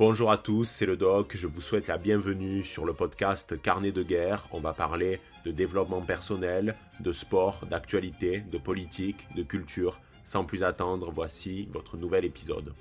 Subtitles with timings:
[0.00, 3.92] Bonjour à tous, c'est le doc, je vous souhaite la bienvenue sur le podcast Carnet
[3.92, 4.48] de guerre.
[4.50, 10.00] On va parler de développement personnel, de sport, d'actualité, de politique, de culture.
[10.24, 12.72] Sans plus attendre, voici votre nouvel épisode.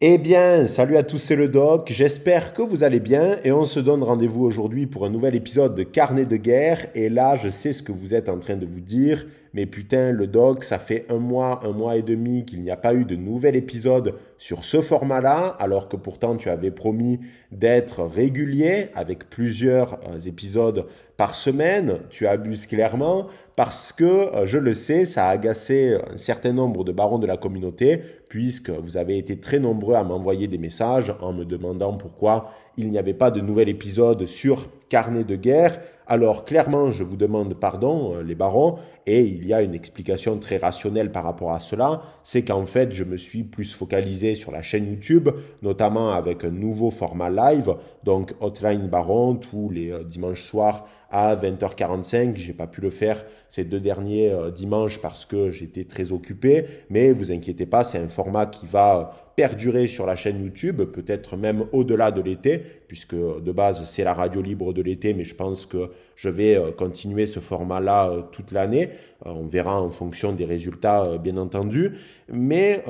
[0.00, 3.64] Eh bien, salut à tous, c'est le doc, j'espère que vous allez bien et on
[3.64, 7.48] se donne rendez-vous aujourd'hui pour un nouvel épisode de Carnet de guerre et là je
[7.48, 10.78] sais ce que vous êtes en train de vous dire, mais putain, le doc, ça
[10.78, 14.14] fait un mois, un mois et demi qu'il n'y a pas eu de nouvel épisode
[14.38, 20.86] sur ce format-là, alors que pourtant tu avais promis d'être régulier avec plusieurs euh, épisodes
[21.16, 21.98] par semaine.
[22.10, 23.26] Tu abuses clairement
[23.56, 27.26] parce que, euh, je le sais, ça a agacé un certain nombre de barons de
[27.26, 31.94] la communauté, puisque vous avez été très nombreux à m'envoyer des messages en me demandant
[31.94, 35.80] pourquoi il n'y avait pas de nouvel épisode sur carnet de guerre.
[36.10, 40.38] Alors clairement, je vous demande pardon, euh, les barons, et il y a une explication
[40.38, 44.50] très rationnelle par rapport à cela, c'est qu'en fait, je me suis plus focalisé sur
[44.50, 45.28] la chaîne YouTube,
[45.60, 47.74] notamment avec un nouveau format live,
[48.04, 52.36] donc Hotline Baron, tous les euh, dimanches soirs à 20h45.
[52.36, 56.64] J'ai pas pu le faire ces deux derniers euh, dimanches parce que j'étais très occupé,
[56.88, 61.36] mais vous inquiétez pas, c'est un format qui va perdurer sur la chaîne YouTube, peut-être
[61.36, 65.34] même au-delà de l'été, puisque de base c'est la radio libre de l'été, mais je
[65.34, 68.90] pense que je vais euh, continuer ce format-là euh, toute l'année.
[69.24, 71.96] On verra en fonction des résultats, bien entendu.
[72.32, 72.84] Mais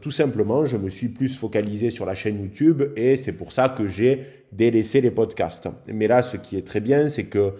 [0.00, 3.68] tout simplement, je me suis plus focalisé sur la chaîne YouTube et c'est pour ça
[3.68, 5.68] que j'ai délaissé les podcasts.
[5.86, 7.52] Mais là, ce qui est très bien, c'est que euh,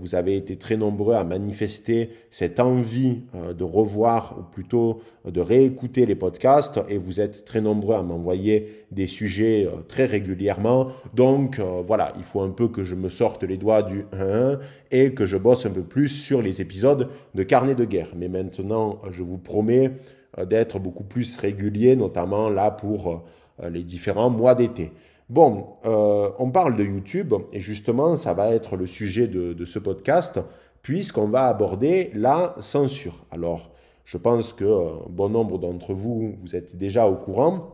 [0.00, 5.40] vous avez été très nombreux à manifester cette envie euh, de revoir ou plutôt de
[5.40, 10.88] réécouter les podcasts et vous êtes très nombreux à m'envoyer des sujets euh, très régulièrement.
[11.14, 14.58] Donc voilà, il faut un peu que je me sorte les doigts du 1
[14.90, 18.12] et que je bosse un peu plus sur les épisodes de carnet de guerre.
[18.16, 19.92] Mais maintenant, je vous promets
[20.48, 23.22] d'être beaucoup plus régulier, notamment là pour
[23.62, 24.92] les différents mois d'été.
[25.32, 29.78] Bon, euh, on parle de YouTube et justement, ça va être le sujet de, ce
[29.78, 30.38] podcast
[30.82, 33.24] puisqu'on va aborder la censure.
[33.30, 33.70] Alors,
[34.04, 37.70] je pense que euh, bon nombre d'entre vous, vous êtes déjà au courant.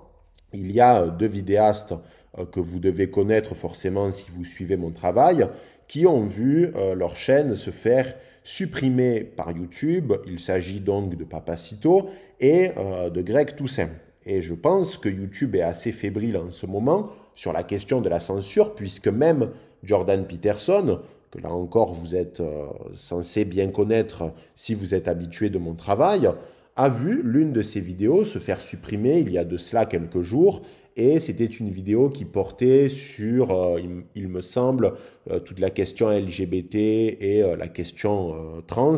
[0.52, 1.94] Il y a deux vidéastes
[2.38, 5.48] euh, que vous devez connaître forcément si vous suivez mon travail,
[5.88, 8.14] qui ont vu leur chaîne se faire
[8.44, 10.12] supprimer par YouTube.
[10.28, 12.08] Il s'agit donc de Papacito
[12.38, 13.88] et de Greg Toussaint.
[14.26, 18.08] Et je pense que YouTube est assez fébrile en ce moment sur la question de
[18.08, 19.50] la censure, puisque même
[19.84, 20.98] Jordan Peterson,
[21.30, 25.76] que là encore vous êtes euh, censé bien connaître si vous êtes habitué de mon
[25.76, 26.28] travail,
[26.74, 30.20] a vu l'une de ses vidéos se faire supprimer il y a de cela quelques
[30.20, 30.62] jours.
[30.96, 33.80] Et c'était une vidéo qui portait sur, euh,
[34.16, 34.94] il, me semble,
[35.30, 38.34] euh, toute la question LGBT et la question
[38.66, 38.96] trans.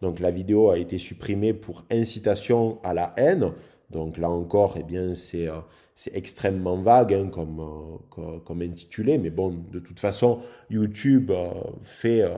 [0.00, 3.50] Donc la vidéo a été supprimée pour incitation à la haine.
[3.90, 5.48] Donc là encore, eh bien, c'est
[6.00, 10.38] c'est extrêmement vague hein, comme, euh, comme, intitulé, mais bon, de toute façon,
[10.70, 11.50] YouTube euh,
[11.82, 12.36] fait, euh,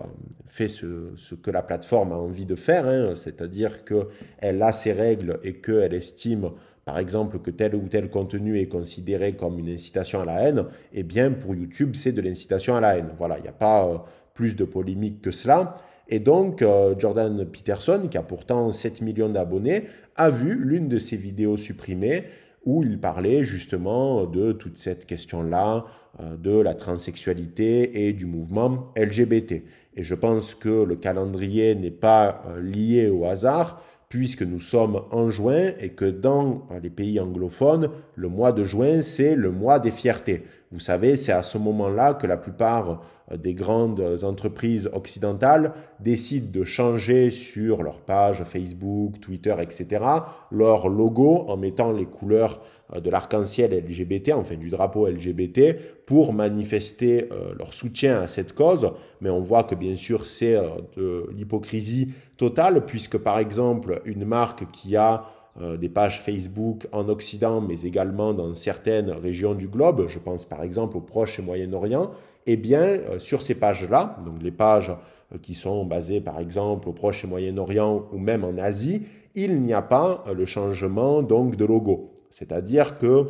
[0.49, 5.39] fait ce, que la plateforme a envie de faire, hein, c'est-à-dire qu'elle a ses règles
[5.45, 6.51] et qu'elle estime,
[6.85, 10.65] par exemple, que tel ou tel contenu est considéré comme une incitation à la haine,
[10.93, 13.11] eh bien, pour YouTube, c'est de l'incitation à la haine.
[13.17, 15.77] Voilà, il n'y a pas plus de polémique que cela.
[16.09, 16.65] Et donc,
[16.99, 19.85] Jordan Peterson, qui a pourtant 7 millions d'abonnés,
[20.17, 22.25] a vu l'une de ses vidéos supprimées
[22.65, 25.85] où il parlait justement de toute cette question-là,
[26.21, 29.63] euh, de la transsexualité et du mouvement LGBT.
[29.97, 35.05] Et je pense que le calendrier n'est pas euh, lié au hasard, puisque nous sommes
[35.11, 39.79] en juin et que dans les pays anglophones, le mois de juin, c'est le mois
[39.79, 40.43] des fiertés.
[40.73, 46.51] Vous savez, c'est à ce moment-là que la plupart euh, des grandes entreprises occidentales décident
[46.51, 50.03] de changer sur leur page Facebook, Twitter, etc.,
[50.51, 52.63] leur logo en mettant les couleurs
[52.95, 58.55] euh, de l'arc-en-ciel LGBT, enfin du drapeau LGBT, pour manifester euh, leur soutien à cette
[58.55, 58.93] cause.
[59.21, 60.57] Mais on voit que bien sûr c'est
[60.97, 65.27] de l'hypocrisie totale, puisque par exemple une marque qui a
[65.61, 70.63] des pages Facebook en Occident, mais également dans certaines régions du globe, je pense par
[70.63, 72.11] exemple au Proche et Moyen-Orient,
[72.47, 74.93] eh bien, euh, sur ces pages-là, donc les pages
[75.33, 79.03] euh, qui sont basées par exemple au Proche et Moyen-Orient ou même en Asie,
[79.35, 82.11] il n'y a pas euh, le changement donc de logo.
[82.31, 83.27] C'est-à-dire que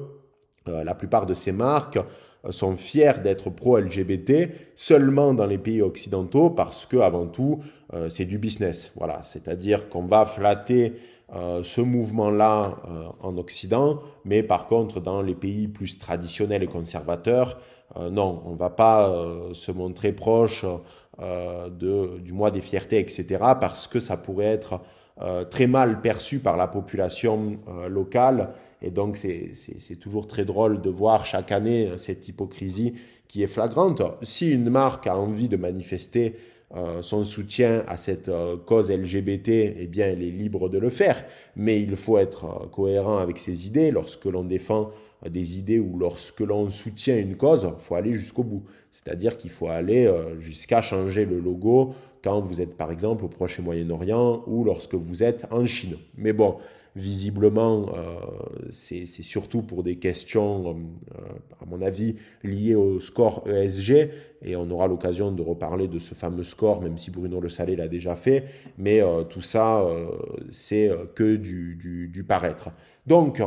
[0.65, 1.99] la plupart de ces marques
[2.51, 7.65] sont fiers d'être pro-LGBT seulement dans les pays occidentaux parce que avant tout
[8.09, 8.93] c'est du business.
[8.95, 10.93] Voilà, c'est-à-dire qu'on va flatter
[11.32, 12.76] ce mouvement-là
[13.20, 17.58] en Occident, mais par contre dans les pays plus traditionnels et conservateurs,
[17.96, 20.64] euh, non, on ne va pas euh, se montrer proche
[21.20, 21.69] euh,
[22.19, 23.26] du mois des fiertés, etc.,
[23.61, 24.81] parce que ça pourrait être
[25.50, 28.55] très mal perçu par la population locale.
[28.81, 32.94] Et donc, c'est toujours très drôle de voir chaque année cette hypocrisie
[33.29, 34.02] qui est flagrante.
[34.23, 36.34] Si une marque a envie de manifester
[36.75, 40.89] euh, son soutien à cette euh, cause LGBT, eh bien, elle est libre de le
[40.89, 41.23] faire.
[41.55, 43.91] Mais il faut être euh, cohérent avec ses idées.
[43.91, 44.91] Lorsque l'on défend
[45.29, 48.65] des idées ou lorsque l'on soutient une cause, il faut aller jusqu'au bout.
[48.91, 53.59] C'est-à-dire qu'il faut aller jusqu'à changer le logo quand vous êtes par exemple au Proche
[53.59, 55.97] et Moyen-Orient ou lorsque vous êtes en Chine.
[56.17, 56.57] Mais bon,
[56.94, 58.21] visiblement, euh,
[58.71, 60.77] c'est surtout pour des questions,
[61.15, 61.19] euh,
[61.61, 64.11] à mon avis, liées au score ESG.
[64.44, 67.77] Et on aura l'occasion de reparler de ce fameux score, même si Bruno Le Salé
[67.77, 68.44] l'a déjà fait.
[68.77, 69.87] Mais euh, tout ça,
[70.49, 72.71] c'est que du, du, du, paraître.
[73.06, 73.43] Donc,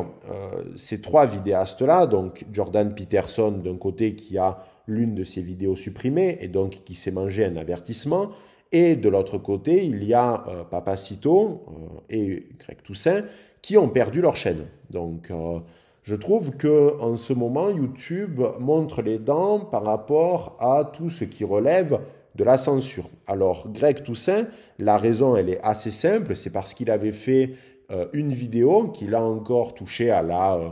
[0.75, 6.37] ces trois vidéastes-là, donc Jordan Peterson d'un côté qui a l'une de ses vidéos supprimées
[6.41, 8.31] et donc qui s'est mangé un avertissement,
[8.71, 13.23] et de l'autre côté, il y a euh, Papacito euh, et Greg Toussaint
[13.61, 14.65] qui ont perdu leur chaîne.
[14.89, 15.59] Donc, euh,
[16.03, 21.23] je trouve que en ce moment, YouTube montre les dents par rapport à tout ce
[21.23, 21.99] qui relève
[22.35, 23.09] de la censure.
[23.27, 24.47] Alors, Greg Toussaint,
[24.77, 27.53] la raison, elle est assez simple, c'est parce qu'il avait fait
[28.13, 30.69] une vidéo qu'il a encore touché à la euh,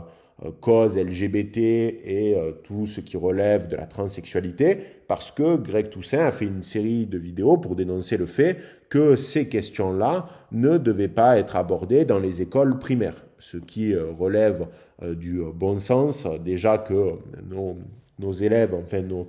[0.60, 6.26] cause LGBT et euh, tout ce qui relève de la transsexualité, parce que Greg Toussaint
[6.26, 8.58] a fait une série de vidéos pour dénoncer le fait
[8.88, 14.10] que ces questions-là ne devaient pas être abordées dans les écoles primaires, ce qui euh,
[14.18, 14.66] relève
[15.02, 17.14] du bon sens, déjà que
[17.50, 17.74] nos,
[18.18, 19.28] nos élèves, enfin nos,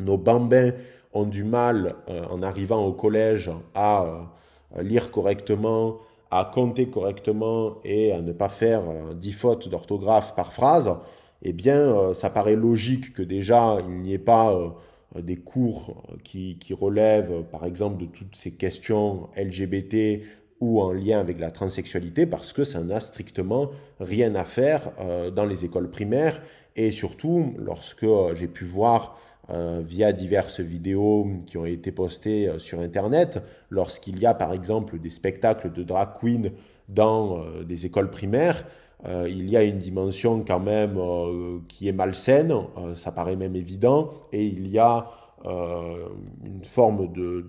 [0.00, 0.72] nos bambins
[1.12, 4.32] ont du mal en arrivant au collège à
[4.80, 5.98] lire correctement,
[6.32, 8.82] à compter correctement et à ne pas faire
[9.14, 10.90] 10 euh, fautes d'orthographe par phrase,
[11.42, 16.02] eh bien, euh, ça paraît logique que déjà, il n'y ait pas euh, des cours
[16.24, 20.22] qui, qui, relèvent, par exemple, de toutes ces questions LGBT
[20.60, 23.68] ou en lien avec la transsexualité, parce que ça n'a strictement
[24.00, 24.92] rien à faire
[25.34, 26.40] dans les écoles primaires.
[26.76, 29.18] Et surtout, lorsque j'ai pu voir
[29.50, 33.42] euh, via diverses vidéos qui ont été postées euh, sur Internet.
[33.70, 36.52] Lorsqu'il y a par exemple des spectacles de drag queen
[36.88, 38.64] dans euh, des écoles primaires,
[39.26, 40.96] il y a une dimension quand même
[41.66, 42.54] qui est malsaine,
[42.94, 45.10] ça paraît même évident, et il y a
[45.44, 47.44] une forme de,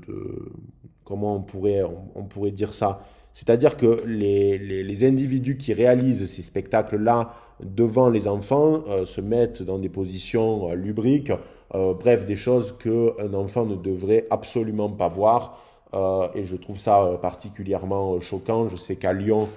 [1.04, 1.84] comment on pourrait,
[2.16, 3.06] on, pourrait dire ça?
[3.34, 9.78] C'est-à-dire que les, les, individus qui réalisent ces spectacles-là devant les enfants se mettent dans
[9.78, 11.31] des positions lubriques
[11.75, 15.60] euh, bref, des choses qu'un enfant ne devrait absolument pas voir.
[15.94, 18.70] Euh, et je trouve ça euh, particulièrement choquant.
[18.70, 19.50] Je sais qu'à Lyon,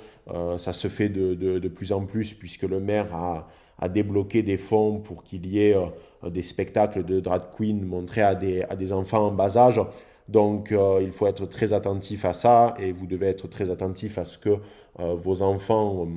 [0.57, 5.23] ça se fait de, plus en plus puisque le maire a, débloqué des fonds pour
[5.23, 5.77] qu'il y ait
[6.25, 9.81] des spectacles de drag queen montrés à des, enfants en bas âge.
[10.29, 14.25] Donc il faut être très attentif à ça et vous devez être très attentif à
[14.25, 14.59] ce que
[14.99, 16.09] vos enfants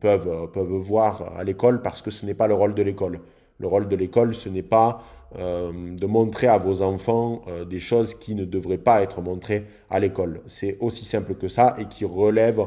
[0.00, 3.20] peuvent voir à l'école parce que ce n'est pas le rôle de l'école.
[3.58, 5.02] Le rôle de l'école, ce n'est pas
[5.38, 9.64] euh, de montrer à vos enfants euh, des choses qui ne devraient pas être montrées
[9.90, 10.40] à l'école.
[10.46, 12.60] C'est aussi simple que ça et qui relève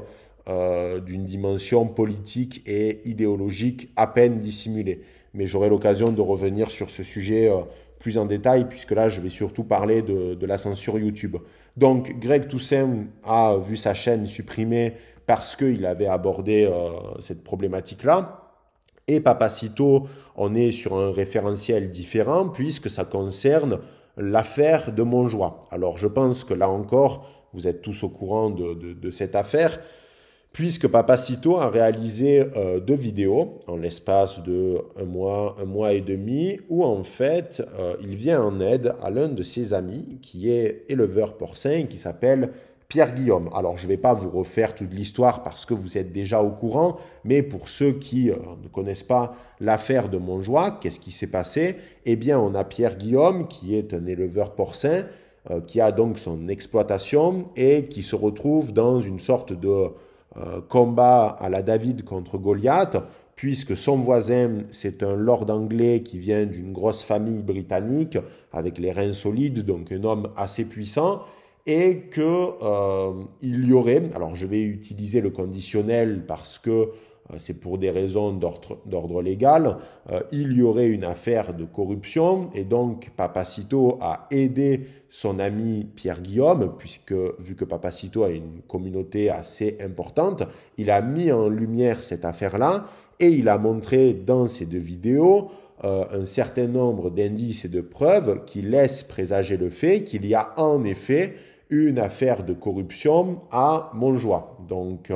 [0.48, 5.02] euh, d'une dimension politique et idéologique à peine dissimulée.
[5.34, 7.52] Mais j'aurai l'occasion de revenir sur ce sujet
[7.98, 11.38] plus en détail, puisque là, je vais surtout parler de, de, la censure YouTube.
[11.78, 14.94] Donc, Greg Toussaint a vu sa chaîne supprimée
[15.28, 16.68] parce qu'il avait abordé
[17.20, 18.39] cette problématique-là.
[19.10, 23.80] Et Papacito, on est sur un référentiel différent puisque ça concerne
[24.18, 25.62] l'affaire de Montjoie.
[25.72, 29.80] Alors je pense que là encore, vous êtes tous au courant de, cette affaire,
[30.54, 36.02] puisque Papacito a réalisé euh, deux vidéos en l'espace de un mois, un mois et
[36.02, 40.52] demi, où en fait euh, il vient en aide à l'un de ses amis qui
[40.52, 42.52] est éleveur porcin qui s'appelle
[42.90, 43.52] Pierre Guillaume.
[43.54, 46.50] Alors, je ne vais pas vous refaire toute l'histoire parce que vous êtes déjà au
[46.50, 51.30] courant, mais pour ceux qui euh, ne connaissent pas l'affaire de Montjoie, qu'est-ce qui s'est
[51.30, 51.76] passé?
[52.08, 55.06] Eh bien, on a Pierre Guillaume qui est un éleveur porcin,
[55.52, 59.70] euh, qui a donc son exploitation et qui se retrouve dans une sorte de
[60.38, 62.98] euh, combat à la David contre Goliath,
[63.36, 68.18] puisque son voisin, c'est un lord anglais qui vient d'une grosse famille britannique
[68.52, 71.22] avec les reins solides, donc un homme assez puissant
[71.66, 73.12] et qu'il euh,
[73.42, 78.32] y aurait, alors je vais utiliser le conditionnel parce que euh, c'est pour des raisons
[78.34, 79.78] d'ordre légal,
[80.12, 85.86] euh, il y aurait une affaire de corruption et donc Papacito a aidé son ami
[85.96, 90.44] Pierre Guillaume, puisque vu que Papacito a une communauté assez importante,
[90.78, 92.86] il a mis en lumière cette affaire-là
[93.20, 95.52] et il a montré dans ces deux vidéos
[95.82, 100.54] un certain nombre d'indices et de preuves qui laissent présager le fait qu'il y a
[100.58, 101.36] en effet
[101.70, 104.58] une affaire de corruption à Montjoie.
[104.68, 105.12] Donc,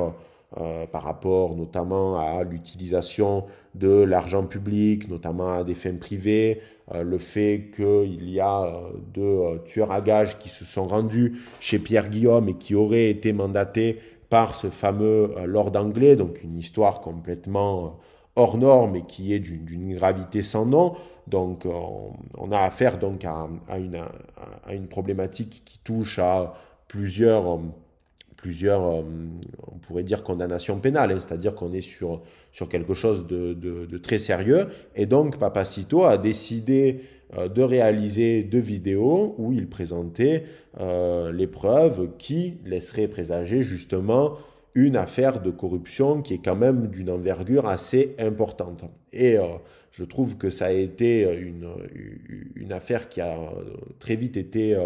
[0.60, 3.44] euh, par rapport notamment à l'utilisation
[3.74, 6.60] de l'argent public, notamment à des fins privées,
[6.94, 11.40] euh, le fait qu'il y a euh, deux tueurs à gages qui se sont rendus
[11.58, 13.98] chez Pierre Guillaume et qui auraient été mandatés
[14.30, 17.98] par ce fameux Lord anglais, donc une histoire complètement
[18.36, 20.94] hors norme et qui est d'une gravité sans nom.
[21.26, 26.54] Donc on, a affaire donc à, une, problématique qui touche à
[26.86, 27.58] plusieurs
[28.44, 29.02] plusieurs, euh,
[29.72, 32.20] on pourrait dire, condamnations pénales, hein, c'est-à-dire qu'on est sur,
[32.68, 34.66] quelque chose de, très sérieux.
[34.94, 37.00] Et donc, Papacito a décidé
[37.38, 40.44] euh, de réaliser deux vidéos où il présentait
[40.78, 44.36] euh, les preuves qui laisseraient présager justement
[44.74, 48.84] une affaire de corruption qui est quand même d'une envergure assez importante.
[49.12, 49.36] Et
[49.92, 51.68] je trouve que ça a été une,
[52.56, 53.38] une affaire qui a
[54.00, 54.76] très vite été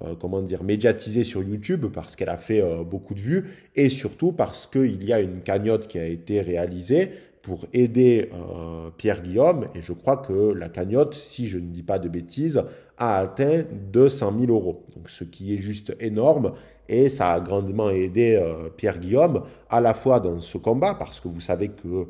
[0.00, 3.44] euh, comment dire, médiatisée sur YouTube parce qu'elle a fait euh, beaucoup de vues
[3.76, 7.10] et surtout parce qu'il y a une cagnotte qui a été réalisée
[7.42, 11.82] pour aider euh, Pierre Guillaume et je crois que la cagnotte, si je ne dis
[11.82, 12.64] pas de bêtises,
[12.96, 16.54] a atteint 200 000 euros, donc ce qui est juste énorme
[16.88, 18.40] et ça a grandement aidé
[18.76, 22.08] Pierre Guillaume à la fois dans ce combat parce que vous savez que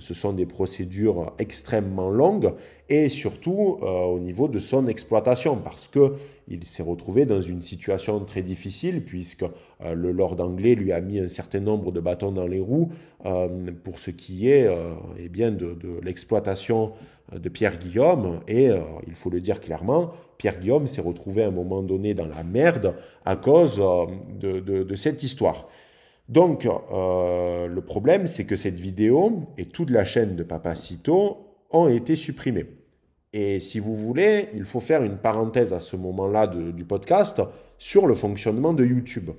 [0.00, 2.52] ce sont des procédures extrêmement longues
[2.88, 6.14] et surtout au niveau de son exploitation parce que
[6.50, 11.00] il s'est retrouvé dans une situation très difficile puisque euh, le Lord anglais lui a
[11.00, 12.90] mis un certain nombre de bâtons dans les roues
[13.26, 16.92] euh, pour ce qui est euh, eh bien de, l'exploitation
[17.32, 18.40] de Pierre Guillaume.
[18.48, 18.70] Et
[19.06, 22.42] il faut le dire clairement, Pierre Guillaume s'est retrouvé à un moment donné dans la
[22.42, 22.94] merde
[23.24, 23.82] à cause
[24.40, 25.68] de, de, cette histoire.
[26.28, 31.38] Donc, le problème, c'est que cette vidéo et toute la chaîne de Papacito
[31.70, 32.66] ont été supprimées.
[33.32, 37.42] Et si vous voulez, il faut faire une parenthèse à ce moment-là du podcast
[37.76, 39.30] sur le fonctionnement de YouTube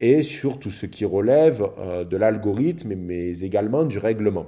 [0.00, 4.46] et sur tout ce qui relève euh, de l'algorithme, mais également du règlement.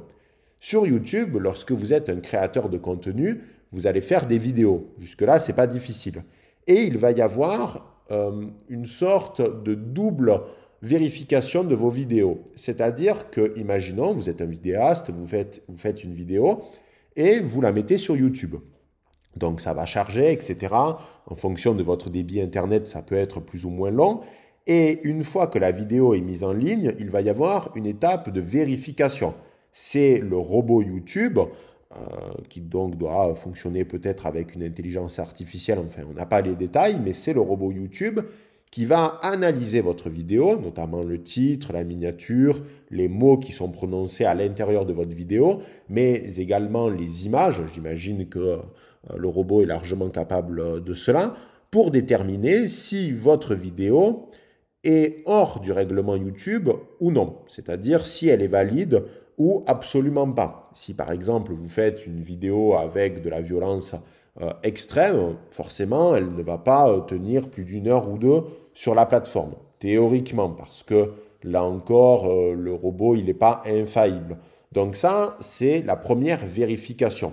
[0.65, 4.95] Sur YouTube, lorsque vous êtes un créateur de contenu, vous allez faire des vidéos.
[4.99, 6.23] Jusque-là, ce n'est pas difficile.
[6.67, 10.41] Et il va y avoir euh, une sorte de double
[10.81, 12.51] vérification de vos vidéos.
[12.57, 16.63] C'est-à-dire que, imaginons, vous êtes un vidéaste, vous faites, vous faites une vidéo
[17.15, 18.57] et vous la mettez sur YouTube.
[19.37, 20.69] Donc ça va charger, etc.
[20.73, 24.21] En fonction de votre débit Internet, ça peut être plus ou moins long.
[24.67, 27.85] Et une fois que la vidéo est mise en ligne, il va y avoir une
[27.85, 29.35] étape de vérification.
[29.77, 31.97] C'est le robot YouTube, euh,
[32.49, 37.01] qui donc doit fonctionner peut-être avec une intelligence artificielle, enfin on n'a pas les détails,
[37.05, 38.21] mais c'est le robot YouTube
[38.71, 42.63] qui va analyser votre vidéo, notamment le titre, la miniature,
[42.93, 47.61] les mots qui sont prononcés à l'intérieur de votre vidéo, mais également les images.
[47.75, 48.59] J'imagine que euh,
[49.17, 51.35] le robot est largement capable de cela,
[51.73, 54.29] pour déterminer si votre vidéo
[54.85, 59.03] est hors du règlement YouTube ou non, c'est-à-dire si elle est valide
[59.39, 60.65] ou absolument pas.
[60.73, 63.95] Si par exemple vous faites une vidéo avec de la violence
[64.41, 68.43] euh, extrême, forcément elle ne va pas tenir plus d'une heure ou deux
[68.75, 71.13] sur la plateforme, théoriquement, parce que
[71.43, 74.39] là encore, le robot, il n'est pas infaillible.
[74.73, 77.33] Donc ça, c'est la première vérification.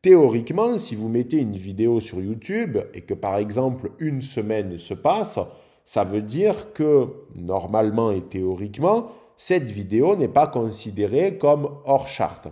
[0.00, 4.94] Théoriquement, si vous mettez une vidéo sur YouTube et que par exemple une semaine se
[4.94, 5.40] passe,
[5.84, 9.08] ça veut dire que normalement et théoriquement,
[9.40, 12.48] cette vidéo n'est pas considérée comme hors charte.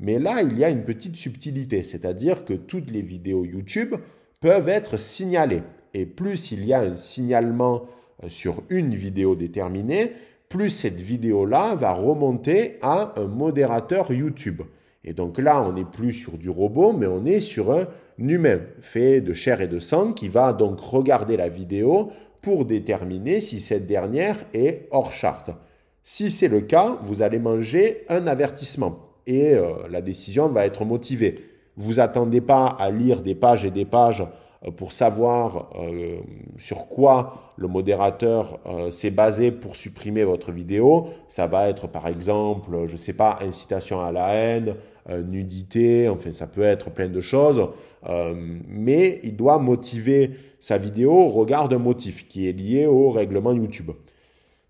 [0.00, 3.94] Mais là, il y a une petite subtilité, c'est-à-dire que toutes les vidéos YouTube
[4.40, 5.62] peuvent être signalées.
[5.94, 7.84] Et plus il y a un signalement
[8.24, 10.10] euh, sur une vidéo déterminée,
[10.48, 14.62] plus cette vidéo-là va remonter à un modérateur YouTube.
[15.04, 17.86] Et donc là, on n'est plus sur du robot, mais on est sur un
[18.18, 22.10] humain fait de chair et de sang qui va donc regarder la vidéo
[22.42, 25.52] pour déterminer si cette dernière est hors charte.
[26.06, 30.84] Si c'est le cas, vous allez manger un avertissement et euh, la décision va être
[30.84, 31.46] motivée.
[31.78, 34.22] Vous attendez pas à lire des pages et des pages
[34.66, 36.18] euh, pour savoir euh,
[36.58, 38.58] sur quoi le modérateur
[38.90, 41.06] s'est basé pour supprimer votre vidéo.
[41.28, 44.74] Ça va être par exemple, je sais pas, incitation à la haine,
[45.08, 47.64] nudité, enfin ça peut être plein de choses.
[48.68, 53.52] mais il doit motiver sa vidéo au regard d'un motif qui est lié au règlement
[53.52, 53.92] YouTube.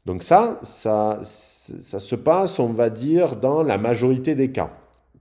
[0.04, 4.70] Donc ça, ça, se passe, on va dire, dans la majorité des cas.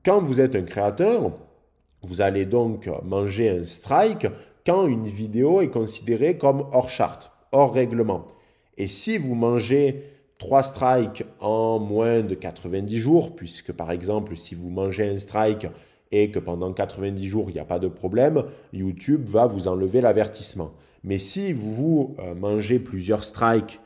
[0.04, 1.32] Quand vous êtes un créateur,
[2.02, 4.28] vous allez donc manger un strike
[4.66, 8.28] quand une vidéo est considérée comme hors charte, hors règlement.
[8.78, 10.04] Et si vous mangez
[10.40, 15.68] 3 strikes en moins de 90 jours, puisque par exemple si vous mangez un strike
[16.12, 20.02] et que pendant 90 jours il n'y a pas de problème, YouTube va vous enlever
[20.02, 20.72] l'avertissement.
[21.06, 23.80] Mais si vous mangez plusieurs strikes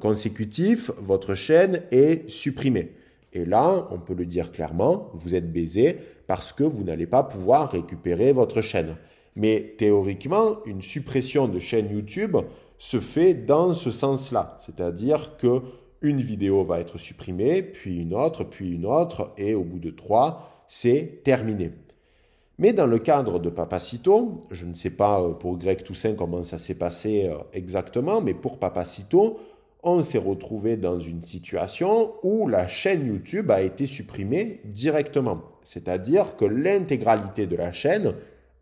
[0.00, 2.92] consécutifs, votre chaîne est supprimée.
[3.32, 7.22] Et là, on peut le dire clairement, vous êtes baisé parce que vous n'allez pas
[7.22, 8.96] pouvoir récupérer votre chaîne.
[9.36, 12.36] Mais théoriquement, une suppression de chaîne YouTube
[12.78, 15.62] se fait dans ce sens-là, c'est-à-dire que
[16.02, 19.90] une vidéo va être supprimée, puis une autre, puis une autre, et au bout de
[19.90, 21.72] trois, c'est terminé.
[22.58, 26.42] Mais dans le cadre de Papacito, je ne sais pas euh, pour Greg Toussaint comment
[26.42, 29.38] ça s'est passé euh, exactement, mais pour Papacito,
[29.82, 35.42] on s'est retrouvé dans une situation où la chaîne YouTube a été supprimée directement.
[35.64, 38.14] C'est-à-dire que l'intégralité de la chaîne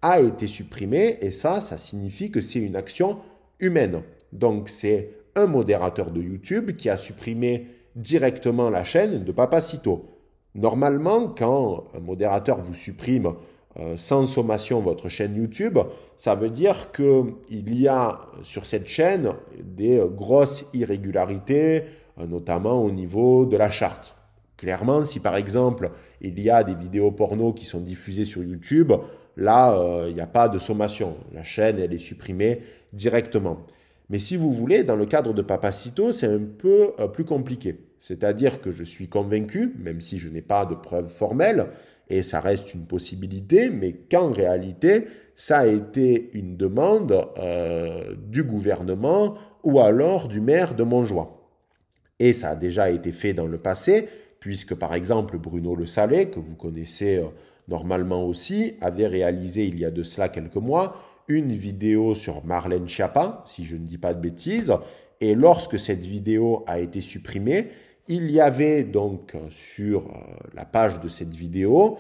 [0.03, 3.19] a été supprimée et ça, ça signifie que c'est une action
[3.59, 4.03] humaine.
[4.33, 10.15] Donc c'est un modérateur de YouTube qui a supprimé directement la chaîne de Papacito.
[10.55, 13.35] Normalement, quand un modérateur vous supprime
[13.97, 15.79] sans sommation votre chaîne YouTube,
[16.17, 19.33] ça veut dire qu'il y a sur cette chaîne
[19.63, 21.85] des grosses irrégularités,
[22.19, 24.17] euh, notamment au niveau de la charte.
[24.57, 28.93] Clairement, si par exemple il y a des vidéos porno qui sont diffusées sur YouTube,
[29.37, 31.17] là, euh, il n'y a pas de sommation.
[31.33, 33.59] La chaîne, elle est supprimée directement.
[34.11, 37.79] Mais si vous voulez, dans le cadre de Papacito, c'est un peu plus compliqué.
[37.99, 41.69] C'est-à-dire que je suis convaincu, même si je n'ai pas de preuves formelles,
[42.11, 48.43] et ça reste une possibilité, mais qu'en réalité, ça a été une demande euh, du
[48.43, 51.49] gouvernement ou alors du maire de Montjoie.
[52.19, 54.09] Et ça a déjà été fait dans le passé,
[54.41, 57.27] puisque par exemple Bruno Le Salé, que vous connaissez euh,
[57.69, 60.97] normalement aussi, avait réalisé il y a de cela quelques mois
[61.29, 64.73] une vidéo sur Marlène Schiappa, si je ne dis pas de bêtises,
[65.21, 67.69] et lorsque cette vidéo a été supprimée,
[68.09, 70.21] il y avait donc sur euh,
[70.55, 71.99] la page de cette vidéo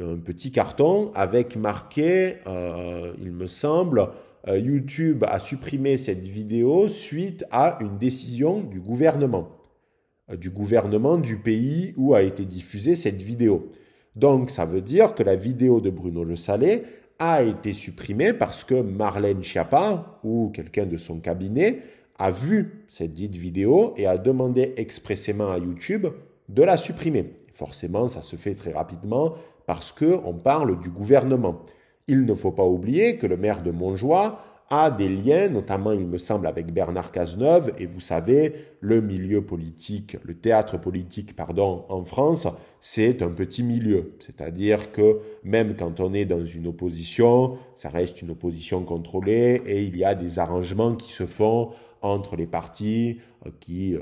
[0.00, 4.08] un petit carton avec marqué, euh, il me semble,
[4.48, 9.50] euh, YouTube a supprimé cette vidéo suite à une décision du gouvernement,
[10.32, 13.68] du gouvernement du pays où a été diffusée cette vidéo.
[14.16, 16.84] Donc ça veut dire que la vidéo de Bruno Le Salé
[17.18, 21.80] a été supprimée parce que Marlène Schiappa ou quelqu'un de son cabinet
[22.22, 26.06] a vu cette dite vidéo et a demandé expressément à YouTube
[26.48, 27.32] de la supprimer.
[27.52, 29.34] Forcément, ça se fait très rapidement
[29.66, 31.62] parce qu'on parle du gouvernement.
[32.06, 34.38] Il ne faut pas oublier que le maire de Montjoie
[34.70, 39.42] a des liens, notamment il me semble avec Bernard Cazeneuve, et vous savez, le milieu
[39.42, 42.46] politique, le théâtre politique, pardon, en France,
[42.80, 44.14] c'est un petit milieu.
[44.20, 49.82] C'est-à-dire que même quand on est dans une opposition, ça reste une opposition contrôlée et
[49.82, 51.70] il y a des arrangements qui se font
[52.02, 54.00] entre les partis euh, qui euh,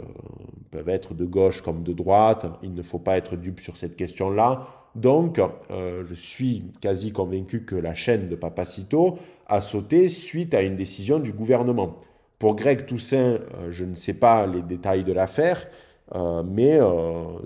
[0.71, 2.47] peuvent être de gauche comme de droite.
[2.63, 4.67] Il ne faut pas être dupe sur cette question-là.
[4.95, 10.63] Donc, euh, je suis quasi convaincu que la chaîne de Papacito a sauté suite à
[10.63, 11.97] une décision du gouvernement.
[12.39, 15.69] Pour Greg Toussaint, je ne sais pas les détails de l'affaire,
[16.47, 16.79] mais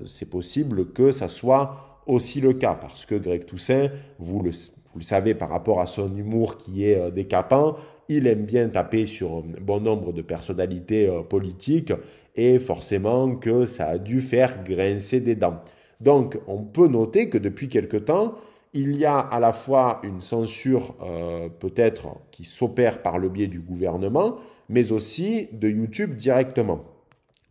[0.06, 3.88] c'est possible que ça soit aussi le cas, parce que Greg Toussaint,
[4.20, 7.76] vous le, vous le savez par rapport à son humour qui est décapant,
[8.08, 11.92] il aime bien taper sur bon nombre de personnalités euh, politiques
[12.36, 15.60] et forcément que ça a dû faire grincer des dents.
[16.00, 18.34] Donc on peut noter que depuis quelque temps,
[18.72, 23.46] il y a à la fois une censure euh, peut-être qui s'opère par le biais
[23.46, 24.36] du gouvernement,
[24.68, 26.84] mais aussi de YouTube directement.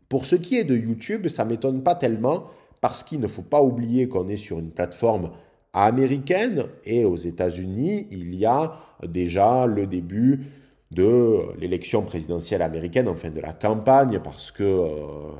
[0.09, 2.47] Pour ce qui est de YouTube, ça m'étonne pas tellement
[2.81, 5.31] parce qu'il ne faut pas oublier qu'on est sur une plateforme
[5.71, 8.73] américaine et aux États-Unis, il y a
[9.07, 10.41] déjà le début
[10.93, 14.87] de l'élection présidentielle américaine, enfin de la campagne, parce que euh,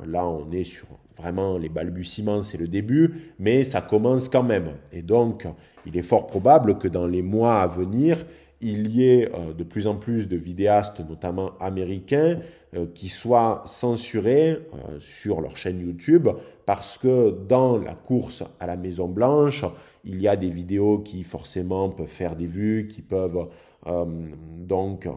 [0.06, 4.70] là on est sur vraiment les balbutiements, c'est le début, mais ça commence quand même.
[4.92, 5.46] Et donc
[5.86, 8.24] il est fort probable que dans les mois à venir,
[8.60, 12.40] il y ait euh, de plus en plus de vidéastes, notamment américains,
[12.74, 14.58] euh, qui soient censurés
[14.98, 16.28] sur leur chaîne YouTube
[16.66, 19.64] parce que dans la course à la Maison Blanche,
[20.04, 23.48] il y a des vidéos qui forcément peuvent faire des vues, qui peuvent
[23.86, 24.04] euh,
[24.58, 25.10] donc, euh,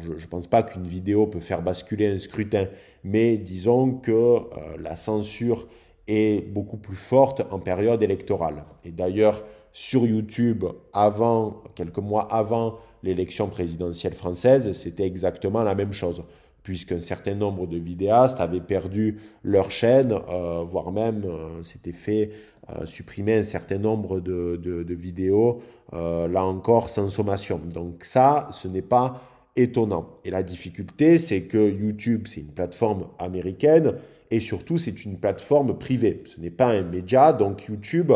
[0.00, 2.66] je ne pense pas qu'une vidéo peut faire basculer un scrutin,
[3.02, 4.40] mais disons que euh,
[4.78, 5.66] la censure
[6.06, 8.64] est beaucoup plus forte en période électorale.
[8.84, 15.92] Et d'ailleurs, sur YouTube, avant, quelques mois avant l'élection présidentielle française, c'était exactement la même
[15.92, 16.22] chose
[16.62, 20.18] puisqu'un certain nombre de vidéastes avaient perdu leur chaîne,
[20.66, 21.22] voire même
[21.62, 22.30] s'étaient fait
[22.70, 25.60] euh, supprimer un certain nombre de, de vidéos,
[25.92, 27.60] là encore sans sommation.
[27.72, 29.22] Donc ça, ce n'est pas
[29.56, 30.18] étonnant.
[30.24, 33.94] Et la difficulté, c'est que YouTube, c'est une plateforme américaine,
[34.30, 36.22] et surtout, c'est une plateforme privée.
[36.24, 38.12] Ce n'est pas un média, donc YouTube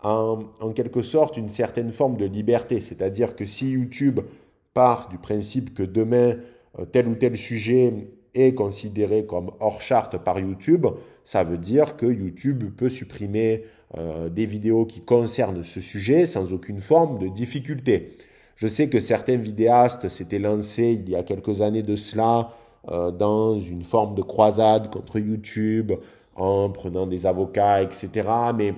[0.00, 2.80] a en quelque sorte une certaine forme de liberté.
[2.80, 4.20] C'est-à-dire que si YouTube
[4.74, 6.36] part du principe que demain,
[6.78, 7.92] euh, tel ou tel sujet
[8.34, 10.86] est considéré comme hors charte par YouTube,
[11.24, 13.64] ça veut dire que YouTube peut supprimer
[13.96, 18.16] euh, des vidéos qui concernent ce sujet sans aucune forme de difficulté.
[18.56, 22.52] Je sais que certains vidéastes s'étaient lancés il y a quelques années de cela
[22.90, 25.92] euh, dans une forme de croisade contre YouTube
[26.36, 28.28] en prenant des avocats, etc.
[28.56, 28.74] Mais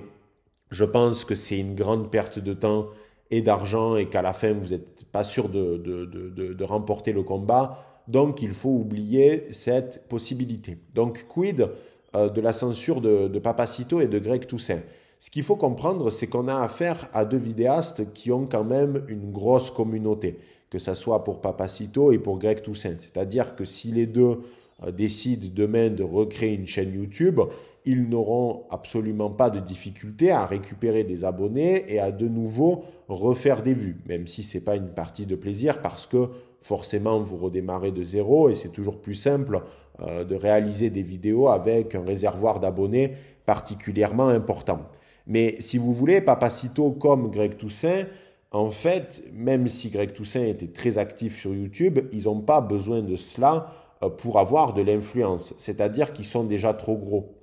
[0.69, 2.87] je pense que c'est une grande perte de temps
[3.29, 7.13] et d'argent et qu'à la fin, vous n'êtes pas sûr de, de, de, de, remporter
[7.13, 7.85] le combat.
[8.07, 10.77] Donc, il faut oublier cette possibilité.
[10.93, 11.69] Donc, quid
[12.15, 14.81] euh, de la censure de, Papacito et de Greg Toussaint?
[15.21, 19.03] Ce qu'il faut comprendre, c'est qu'on a affaire à deux vidéastes qui ont quand même
[19.07, 20.39] une grosse communauté,
[20.71, 22.95] que ce soit pour Papacito et pour Greg Toussaint.
[22.95, 24.39] C'est-à-dire que si les deux
[24.81, 27.39] euh, décident demain de recréer une chaîne YouTube,
[27.85, 33.61] ils n'auront absolument pas de difficulté à récupérer des abonnés et à de nouveau refaire
[33.61, 36.29] des vues, même si ce n'est pas une partie de plaisir parce que
[36.63, 39.61] forcément vous redémarrez de zéro et c'est toujours plus simple
[39.99, 43.13] euh, de réaliser des vidéos avec un réservoir d'abonnés
[43.45, 44.79] particulièrement important.
[45.27, 48.05] Mais si vous voulez, Papacito comme Greg Toussaint,
[48.51, 53.01] en fait, même si Greg Toussaint était très actif sur YouTube, ils n'ont pas besoin
[53.01, 55.53] de cela euh, pour avoir de l'influence.
[55.57, 57.35] C'est-à-dire qu'ils sont déjà trop gros.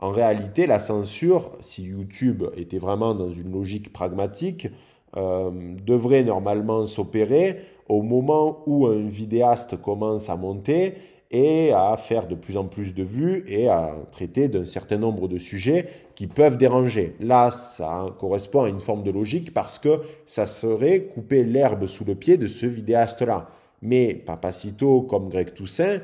[0.00, 4.68] En réalité, la censure, si YouTube était vraiment dans une logique pragmatique,
[5.16, 5.50] euh,
[5.84, 10.94] devrait normalement s'opérer au moment où un vidéaste commence à monter
[11.30, 15.28] et à faire de plus en plus de vues et à traiter d'un certain nombre
[15.28, 17.14] de sujets qui peuvent déranger.
[17.20, 22.04] Là, ça correspond à une forme de logique parce que ça serait couper l'herbe sous
[22.04, 23.50] le pied de ce vidéaste-là.
[23.82, 26.00] Mais Papacito, comme Greg Toussaint,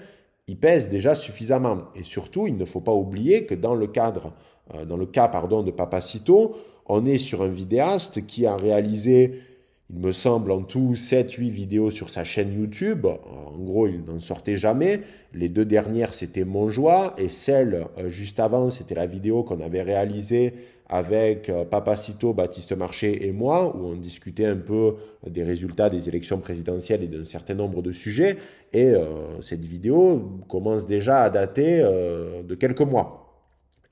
[0.46, 1.84] il pèse déjà suffisamment.
[1.96, 4.32] Et surtout, il ne faut pas oublier que dans le cadre,
[4.74, 6.56] euh, dans le cas pardon, de Papacito,
[6.86, 9.40] on est sur un vidéaste qui a réalisé,
[9.90, 13.06] il me semble, en tout 7-8 vidéos sur sa chaîne YouTube.
[13.06, 15.02] En gros, il n'en sortait jamais.
[15.32, 19.60] Les deux dernières, c'était Mon Joie, et celle euh, juste avant, c'était la vidéo qu'on
[19.60, 20.54] avait réalisée
[20.88, 26.08] avec euh, Papacito, Baptiste Marché et moi, où on discutait un peu des résultats des
[26.08, 28.36] élections présidentielles et d'un certain nombre de sujets.
[28.72, 33.42] Et euh, cette vidéo commence déjà à dater euh, de quelques mois.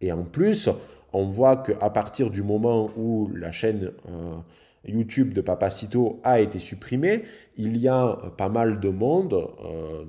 [0.00, 0.68] Et en plus,
[1.12, 3.92] on voit qu'à partir du moment où la chaîne
[4.84, 7.22] YouTube de Papacito a été supprimée,
[7.56, 9.48] il y a pas mal de monde,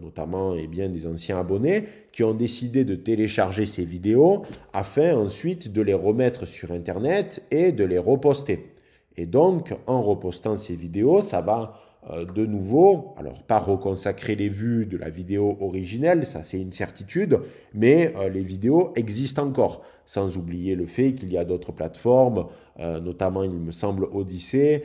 [0.02, 5.72] notamment et bien des anciens abonnés, qui ont décidé de télécharger ces vidéos afin ensuite
[5.72, 8.74] de les remettre sur Internet et de les reposter.
[9.16, 14.50] Et donc, en repostant ces vidéos, ça va euh, de nouveau, alors pas reconsacrer les
[14.50, 17.40] vues de la vidéo originelle, ça c'est une certitude,
[17.74, 22.48] mais euh, les vidéos existent encore, sans oublier le fait qu'il y a d'autres plateformes,
[22.80, 24.84] euh, notamment il me semble Odyssey,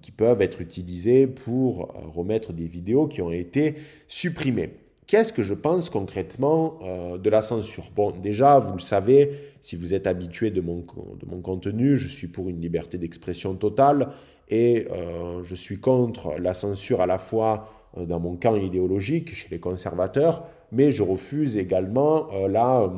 [0.00, 3.74] qui peuvent être utilisées pour remettre des vidéos qui ont été
[4.08, 4.70] supprimées.
[5.08, 7.84] Qu'est-ce que je pense concrètement euh, de la censure?
[7.96, 9.30] Bon, déjà, vous le savez,
[9.62, 10.84] si vous êtes habitué de mon,
[11.18, 14.10] de mon contenu, je suis pour une liberté d'expression totale
[14.50, 19.34] et euh, je suis contre la censure à la fois euh, dans mon camp idéologique,
[19.34, 22.90] chez les conservateurs, mais je refuse également la euh,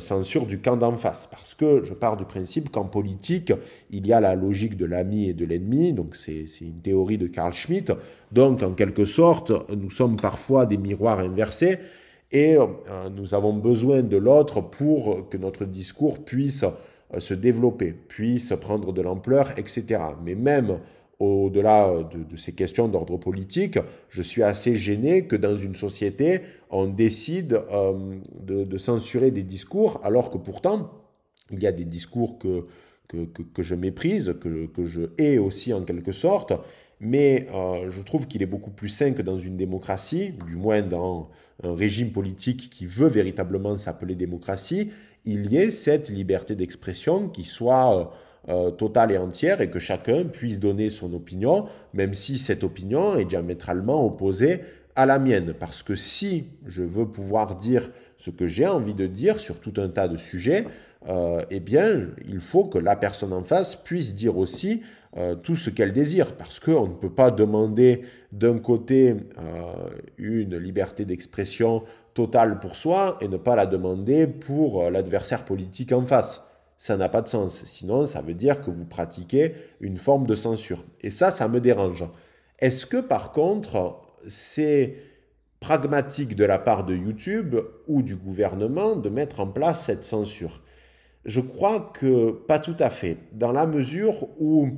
[0.00, 1.26] censure du camp d'en face.
[1.30, 3.52] Parce que je pars du principe qu'en politique,
[3.90, 7.26] il y a la logique de l'ami et de l'ennemi, donc c'est une théorie de
[7.26, 7.92] Carl Schmitt.
[8.30, 11.78] Donc en quelque sorte, nous sommes parfois des miroirs inversés
[12.30, 12.66] et euh,
[13.14, 18.92] nous avons besoin de l'autre pour que notre discours puisse euh, se développer, puisse prendre
[18.92, 20.00] de l'ampleur, etc.
[20.24, 20.78] Mais même
[21.22, 26.86] au-delà de, ces questions d'ordre politique, je suis assez gêné que dans une société, on
[26.86, 30.90] décide euh, de, censurer des discours, alors que pourtant,
[31.50, 32.66] il y a des discours que,
[33.06, 36.54] que, je méprise, que, je hais aussi en quelque sorte,
[36.98, 40.82] mais euh, je trouve qu'il est beaucoup plus sain que dans une démocratie, du moins
[40.82, 41.30] dans
[41.62, 44.90] un régime politique qui veut véritablement s'appeler démocratie,
[45.24, 47.96] il y ait cette liberté d'expression qui soit...
[47.96, 48.04] Euh,
[48.48, 53.16] euh, totale et entière et que chacun puisse donner son opinion, même si cette opinion
[53.16, 54.62] est diamétralement opposée
[54.96, 55.54] à la mienne.
[55.56, 59.74] Parce que si je veux pouvoir dire ce que j'ai envie de dire sur tout
[59.76, 60.66] un tas de sujets,
[61.08, 64.82] euh, eh bien, il faut que la personne en face puisse dire aussi
[65.16, 68.02] euh, tout ce qu'elle désire, parce qu'on ne peut pas demander
[68.32, 69.14] d'un côté
[70.18, 76.04] une liberté d'expression totale pour soi et ne pas la demander pour l'adversaire politique en
[76.04, 76.51] face
[76.82, 77.64] ça n'a pas de sens.
[77.64, 80.84] Sinon, ça veut dire que vous pratiquez une forme de censure.
[81.00, 82.04] Et ça, ça me dérange.
[82.58, 84.96] Est-ce que par contre, c'est
[85.60, 87.54] pragmatique de la part de YouTube
[87.86, 90.60] ou du gouvernement de mettre en place cette censure?
[91.24, 94.68] Je crois que pas tout à fait, dans la mesure où,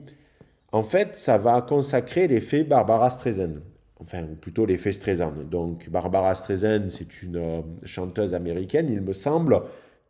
[0.72, 3.62] en fait, ça va consacrer l'effet Barbara Streisand.
[3.98, 5.32] enfin, ou plutôt l'effet Streisand.
[5.50, 9.62] Donc, Barbara Streisand, c'est une euh, chanteuse américaine, il me semble,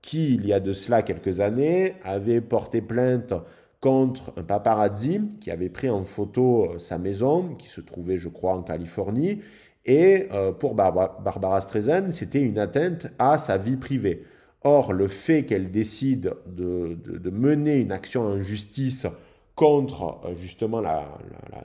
[0.04, 3.32] qui, il y a de cela quelques années, avait porté plainte
[3.80, 8.28] contre un paparazzi qui avait pris en photo euh, sa maison, qui se trouvait, je
[8.28, 9.40] crois, en Californie.
[9.86, 14.24] Et euh, pour Barbara Streisand, c'était une atteinte à sa vie privée.
[14.62, 16.98] Or, le fait qu'elle décide de,
[17.30, 19.06] mener une action en justice
[19.54, 20.82] contre justement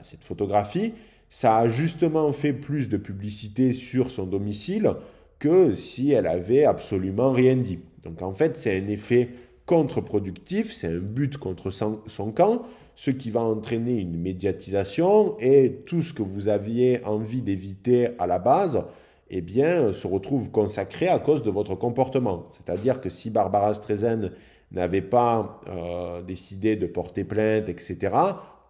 [0.02, 0.92] cette photographie,
[1.28, 4.94] ça a justement fait plus de publicité sur son domicile
[5.38, 7.80] que si elle avait absolument rien dit.
[8.04, 9.28] Donc en fait, c'est un effet
[9.66, 12.62] contre-productif, c'est un but contre son, camp,
[12.96, 18.26] ce qui va entraîner une médiatisation et tout ce que vous aviez envie d'éviter à
[18.26, 18.82] la base,
[19.30, 22.46] eh bien, se retrouve consacré à cause de votre comportement.
[22.50, 24.30] C'est-à-dire que si Barbara Streisand
[24.72, 28.12] n'avait pas euh, décidé de porter plainte, etc.,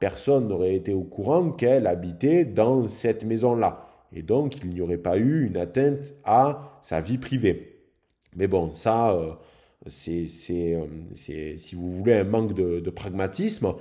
[0.00, 3.86] personne n'aurait été au courant qu'elle habitait dans cette maison-là.
[4.12, 7.69] Et donc, il n'y aurait pas eu une atteinte à sa vie privée.
[8.36, 9.32] Mais bon, ça, euh,
[9.86, 13.74] c'est, euh, c'est, si vous voulez, un manque de, pragmatisme.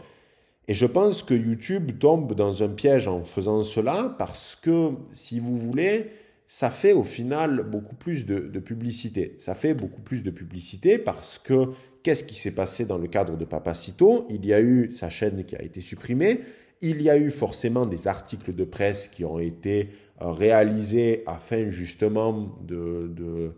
[0.68, 5.40] Et je pense que YouTube tombe dans un piège en faisant cela parce que, si
[5.40, 6.08] vous voulez,
[6.48, 9.36] ça fait au final beaucoup plus de, de publicité.
[9.40, 11.70] Ça fait beaucoup plus de publicité parce que
[12.02, 14.26] Qu'est-ce qui s'est passé dans le cadre de Papacito?
[14.30, 16.42] Il y a eu sa chaîne qui a été supprimée.
[16.82, 19.90] Il y a eu forcément des articles de presse qui ont été
[20.22, 23.54] euh, réalisés afin justement de,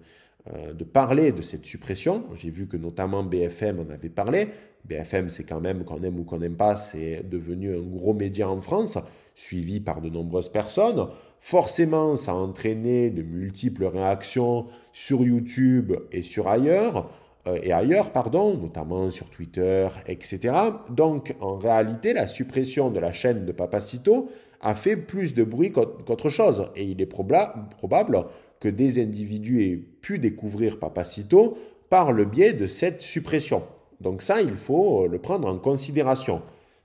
[0.49, 2.23] euh, de, parler de cette suppression.
[2.33, 4.47] J'ai vu que notamment BFM en avait parlé.
[4.85, 8.49] BFM, c'est quand même, qu'on aime ou qu'on n'aime pas, c'est devenu un gros média
[8.49, 8.97] en France,
[9.35, 11.07] suivi par de nombreuses personnes.
[11.39, 17.11] Forcément, ça a entraîné de multiples réactions sur YouTube et sur ailleurs.
[17.45, 20.53] Euh, et ailleurs, pardon, notamment sur Twitter, etc.
[20.89, 24.29] Donc, en réalité, la suppression de la chaîne de Papacito
[24.61, 26.69] a fait plus de bruit qu'autre chose.
[26.75, 28.25] Et il est probable
[28.61, 31.57] que des individus aient pu découvrir Papacito
[31.89, 33.63] par le biais de cette suppression.
[33.99, 36.41] Donc ça, il faut le prendre en considération.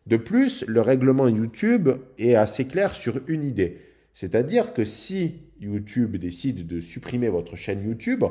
[0.07, 3.79] De plus, le règlement YouTube est assez clair sur une idée.
[4.15, 8.25] C'est-à-dire que si YouTube décide de supprimer votre chaîne YouTube,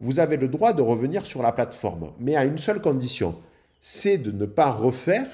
[0.00, 3.36] vous avez le droit de revenir sur la plateforme, mais à une seule condition,
[3.80, 5.26] c'est de ne pas refaire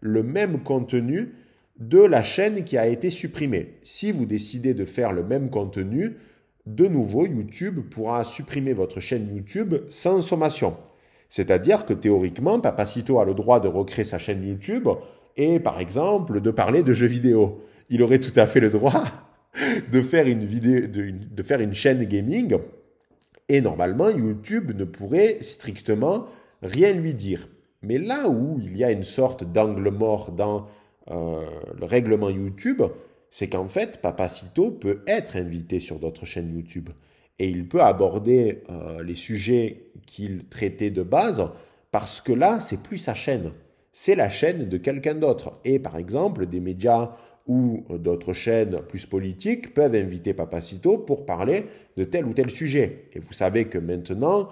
[0.00, 1.32] le même contenu
[1.78, 3.78] de la chaîne qui a été supprimée.
[3.82, 6.16] Si vous décidez de faire le même contenu,
[6.66, 10.76] de nouveau, YouTube pourra supprimer votre chaîne YouTube sans sommation.
[11.28, 14.88] C'est-à-dire que théoriquement, Papacito a le droit de recréer sa chaîne YouTube
[15.36, 17.60] et, par exemple, de parler de jeux vidéo.
[17.90, 19.04] Il aurait tout à fait le droit
[19.92, 22.56] de faire une, chaîne gaming
[23.48, 26.26] et normalement, YouTube ne pourrait strictement
[26.62, 27.48] rien lui dire.
[27.82, 30.66] Mais là où il y a une sorte d'angle mort dans
[31.10, 31.44] euh,
[31.78, 32.82] le règlement YouTube,
[33.34, 36.90] c'est qu'en fait, Papacito peut être invité sur d'autres chaînes YouTube.
[37.40, 41.44] Et il peut aborder euh, les sujets qu'il traitait de base,
[41.90, 43.50] parce que là, c'est plus sa chaîne.
[43.92, 45.54] C'est la chaîne de quelqu'un d'autre.
[45.64, 47.10] Et par exemple, des médias
[47.48, 51.66] ou d'autres chaînes plus politiques peuvent inviter Papacito pour parler
[51.96, 53.08] de tel ou tel sujet.
[53.14, 54.48] Et vous savez que maintenant,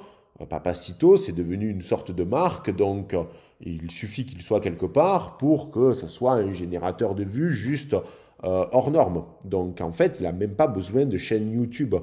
[0.48, 3.14] Papacito, c'est devenu une sorte de marque, donc
[3.60, 7.94] il suffit qu'il soit quelque part pour que ce soit un générateur de vues juste
[8.44, 9.24] euh, hors norme.
[9.44, 11.94] Donc en fait, il n'a même pas besoin de chaîne YouTube.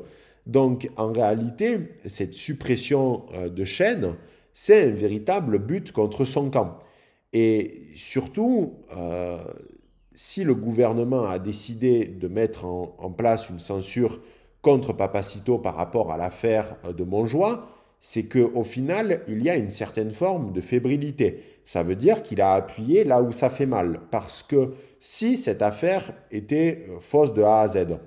[0.45, 4.15] Donc en réalité, cette suppression euh, de chaîne,
[4.53, 6.79] c'est un véritable but contre son camp.
[7.33, 9.37] Et surtout, euh,
[10.13, 14.19] si le gouvernement a décidé de mettre en, place une censure
[14.61, 17.67] contre Papacito par rapport à l'affaire de Montjoie,
[18.01, 21.43] c'est qu'au final, il y a une certaine forme de fébrilité.
[21.65, 23.99] Ça veut dire qu'il a appuyé là où ça fait mal.
[24.09, 27.97] Parce que si cette affaire était euh, fausse de A à Z,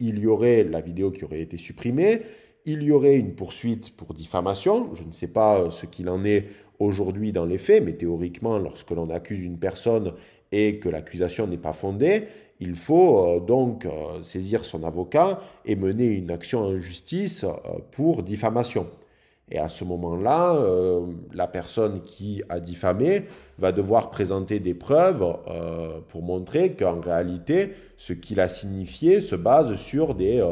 [0.00, 2.22] il y aurait la vidéo qui aurait été supprimée,
[2.64, 4.94] il y aurait une poursuite pour diffamation.
[4.94, 6.46] Je ne sais pas euh, ce qu'il en est
[6.80, 10.12] aujourd'hui dans les faits, mais théoriquement, lorsque l'on accuse une personne
[10.50, 12.24] et que l'accusation n'est pas fondée,
[12.58, 13.86] il faut euh, donc
[14.22, 17.46] saisir son avocat et mener une action en justice
[17.92, 18.88] pour diffamation.
[19.50, 20.58] Et à ce moment-là,
[21.34, 23.24] la personne qui a diffamé
[23.58, 25.36] va devoir présenter des preuves
[26.08, 30.42] pour montrer qu'en réalité, ce qu'il a signifié se base sur des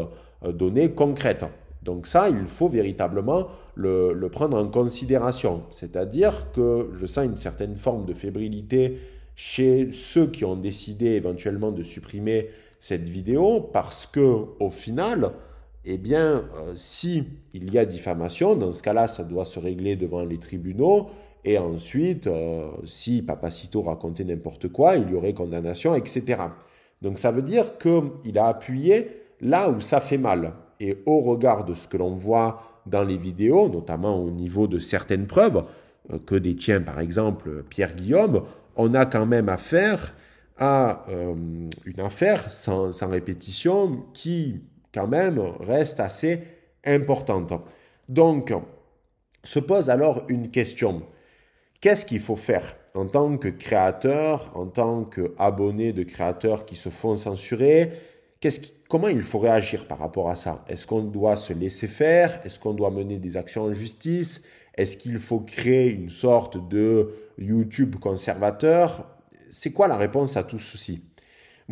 [0.47, 1.47] données concrètes.
[1.83, 5.63] Donc ça, il faut véritablement le, le prendre en considération.
[5.71, 8.99] C'est-à-dire que je sens une certaine forme de fébrilité
[9.35, 15.33] chez ceux qui ont décidé éventuellement de supprimer cette vidéo parce que au final,
[15.85, 19.97] eh bien, euh, si il y a diffamation, dans ce cas-là, ça doit se régler
[19.97, 21.11] devant les tribunaux.
[21.45, 26.43] Et ensuite, euh, si Papacito racontait n'importe quoi, il y aurait condamnation, etc.
[27.01, 29.09] Donc ça veut dire qu'il a appuyé
[29.41, 30.53] là où ça fait mal.
[30.79, 34.79] Et au regard de ce que l'on voit dans les vidéos, notamment au niveau de
[34.79, 35.65] certaines preuves,
[36.13, 38.43] euh, que détient par exemple Pierre Guillaume,
[38.77, 40.15] on a quand même affaire
[40.59, 41.35] à euh,
[41.85, 44.61] une affaire sans, répétition qui
[44.93, 46.43] quand même reste assez
[46.85, 47.53] importante.
[48.09, 48.53] Donc,
[49.45, 51.03] se pose alors une question.
[51.81, 56.91] Qu'est-ce qu'il faut faire en tant que créateur, en tant qu'abonné de créateurs qui se
[56.91, 57.93] font censurer?
[58.89, 60.65] Comment il faut réagir par rapport à ça?
[60.69, 62.41] Est-ce qu'on doit se laisser faire?
[62.45, 64.45] Est-ce qu'on doit mener des actions en justice?
[64.75, 69.07] Est-ce qu'il faut créer une sorte de YouTube conservateur?
[69.51, 71.03] C'est quoi la réponse à tout ceci?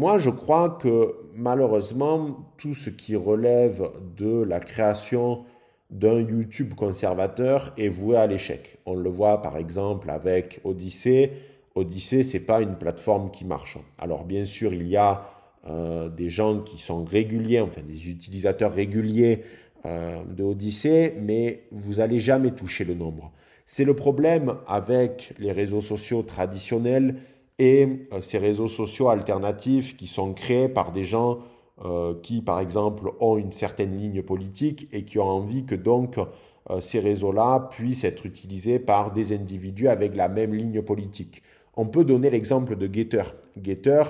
[0.00, 5.44] Moi, je crois que malheureusement, tout ce qui relève de la création
[5.90, 8.78] d'un YouTube conservateur est voué à l'échec.
[8.86, 11.32] On le voit par exemple avec Odyssée.
[11.74, 13.76] Odyssée, c'est pas une plateforme qui marche.
[13.98, 15.26] Alors bien sûr, il y a
[15.68, 19.44] euh, des gens qui sont réguliers, enfin des utilisateurs réguliers
[19.84, 23.32] euh, de Odyssée, mais vous n'allez jamais toucher le nombre.
[23.66, 27.16] C'est le problème avec les réseaux sociaux traditionnels
[27.60, 31.40] et euh, ces réseaux sociaux alternatifs qui sont créés par des gens
[31.84, 36.18] euh, qui, par exemple, ont une certaine ligne politique et qui ont envie que donc
[36.18, 41.42] euh, ces réseaux-là puissent être utilisés par des individus avec la même ligne politique.
[41.76, 43.22] On peut donner l'exemple de Getter.
[43.62, 44.02] Getter,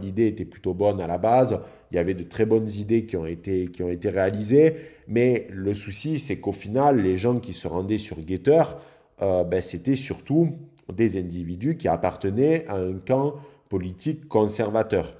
[0.00, 1.60] l'idée était plutôt bonne à la base.
[1.90, 4.74] Il y avait de très bonnes idées qui ont été, qui ont été réalisées.
[5.06, 8.62] Mais le souci, c'est qu'au final, les gens qui se rendaient sur Getter,
[9.20, 10.50] ben, c'était surtout
[10.92, 13.34] des individus qui appartenaient à un camp
[13.68, 15.14] politique conservateur.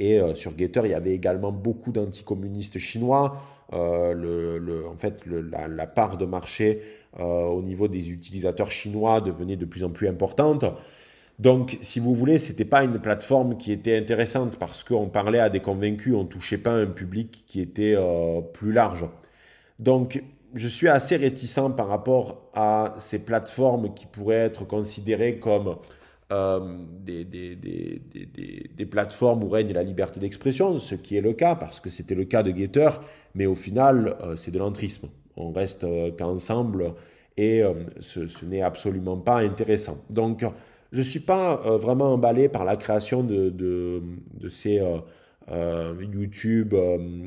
[0.00, 3.36] Et euh, sur Getter, il y avait également beaucoup d'anticommunistes chinois.
[3.72, 6.80] Euh, en fait, la, part de marché
[7.20, 10.64] euh, au niveau des utilisateurs chinois devenait de plus en plus importante.
[11.38, 15.38] Donc, si vous voulez, ce n'était pas une plateforme qui était intéressante parce qu'on parlait
[15.38, 17.96] à des convaincus, on touchait pas un public qui était
[18.52, 19.06] plus large.
[19.78, 20.22] Donc,
[20.54, 25.76] je suis assez réticent par rapport à ces plateformes qui pourraient être considérées comme
[26.32, 26.60] euh,
[27.00, 32.14] des, plateformes où règne la liberté d'expression, ce qui est le cas, parce que c'était
[32.14, 32.90] le cas de Getter,
[33.34, 35.08] mais au final, euh, c'est de l'entrisme.
[35.36, 36.94] On reste euh, qu'ensemble
[37.36, 37.62] et
[38.00, 39.96] ce, ce n'est absolument pas intéressant.
[40.10, 40.44] Donc,
[40.92, 44.02] je ne suis pas vraiment emballé par la création de, de,
[44.34, 44.82] de ces
[45.50, 46.74] YouTube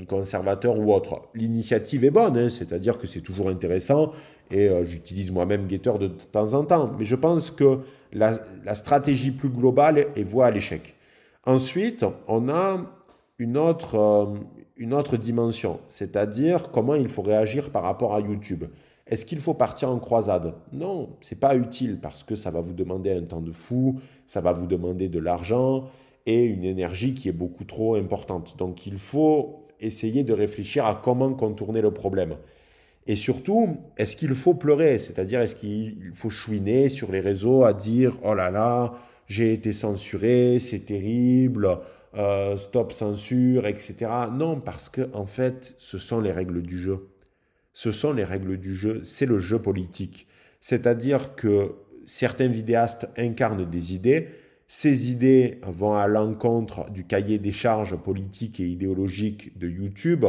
[0.08, 1.24] conservateurs ou autres.
[1.36, 4.14] L'initiative est bonne, hein, c'est-à-dire que c'est toujours intéressant
[4.50, 7.80] et j'utilise moi-même Getter de temps en temps, mais je pense que
[8.14, 10.96] la, stratégie plus globale est voie à l'échec.
[11.46, 12.78] Ensuite, on a
[13.38, 14.26] une autre, euh,
[14.78, 18.66] une autre dimension, c'est-à-dire comment il faut réagir par rapport à YouTube.
[19.08, 20.54] Est-ce qu'il faut partir en croisade?
[20.72, 24.40] Non, c'est pas utile parce que ça va vous demander un temps de fou, ça
[24.40, 25.86] va vous demander de l'argent
[26.26, 28.56] et une énergie qui est beaucoup trop importante.
[28.58, 32.38] Donc il faut essayer de réfléchir à comment contourner le problème.
[33.06, 34.98] Et surtout, est-ce qu'il faut pleurer?
[34.98, 38.94] C'est-à-dire, est-ce qu'il faut chouiner sur les réseaux à dire Oh là là,
[39.28, 41.80] j'ai été censuré, c'est terrible,
[42.16, 44.10] euh, stop censure, etc.
[44.32, 47.10] Non, parce que en fait, ce sont les règles du jeu.
[47.74, 50.28] Ce sont les règles du jeu, c'est le jeu politique.
[50.62, 51.74] C'est-à-dire que
[52.06, 54.30] certains vidéastes incarnent des idées,
[54.68, 60.26] ces idées vont à l'encontre du cahier des charges politiques et idéologiques de YouTube,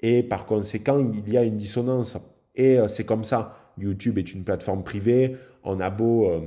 [0.00, 2.18] et par conséquent, il y a une dissonance.
[2.54, 3.72] Et euh, c'est comme ça.
[3.78, 5.36] YouTube est une plateforme privée.
[5.64, 6.40] On a beau euh,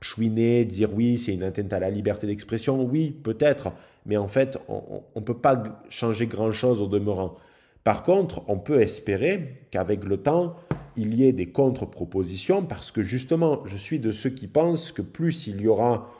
[0.00, 2.82] chouiner, dire oui, c'est une atteinte à la liberté d'expression.
[2.82, 3.72] Oui, peut-être.
[4.04, 7.36] Mais en fait, on ne peut pas changer grand-chose au demeurant.
[7.82, 10.56] Par contre, on peut espérer qu'avec le temps,
[10.96, 15.02] il y ait des contre-propositions parce que justement, je suis de ceux qui pensent que
[15.02, 16.10] plus il y aura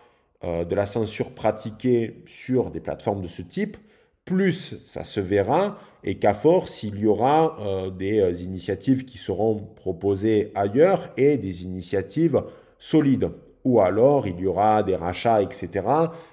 [0.45, 3.79] euh, de la censure pratiquée sur des plateformes de ce type,
[4.27, 9.19] plus ça se verra et qu'à force, il y aura euh, des euh, initiatives qui
[9.19, 12.43] seront proposées ailleurs et des initiatives
[12.79, 13.31] solides.
[13.65, 15.85] Ou alors, il y aura des rachats, etc.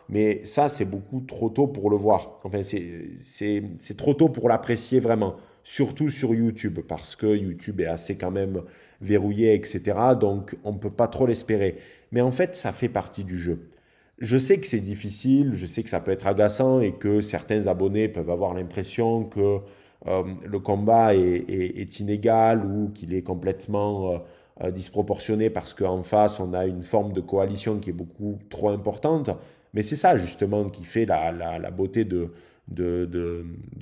[0.09, 2.39] Mais ça, c'est beaucoup trop tôt pour le voir.
[2.43, 5.37] Enfin, c'est trop tôt pour l'apprécier vraiment.
[5.63, 8.61] Surtout sur YouTube, parce que YouTube est assez quand même
[9.01, 9.81] verrouillé, etc.
[10.19, 11.77] Donc, on ne peut pas trop l'espérer.
[12.11, 13.72] Mais en fait, ça fait partie du jeu.
[14.19, 17.67] Je sais que c'est difficile, je sais que ça peut être agaçant et que certains
[17.67, 19.59] abonnés peuvent avoir l'impression que
[20.07, 24.17] euh, le combat est, inégal ou qu'il est complètement euh,
[24.63, 28.69] euh, disproportionné parce qu'en face, on a une forme de coalition qui est beaucoup trop
[28.69, 29.29] importante.
[29.73, 32.29] Mais c'est ça justement qui fait la, beauté de,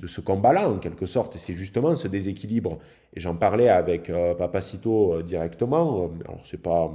[0.06, 1.36] ce combat-là, en quelque sorte.
[1.36, 2.78] C'est justement ce déséquilibre.
[3.14, 6.10] Et j'en parlais avec Papacito directement.
[6.24, 6.90] Alors, pas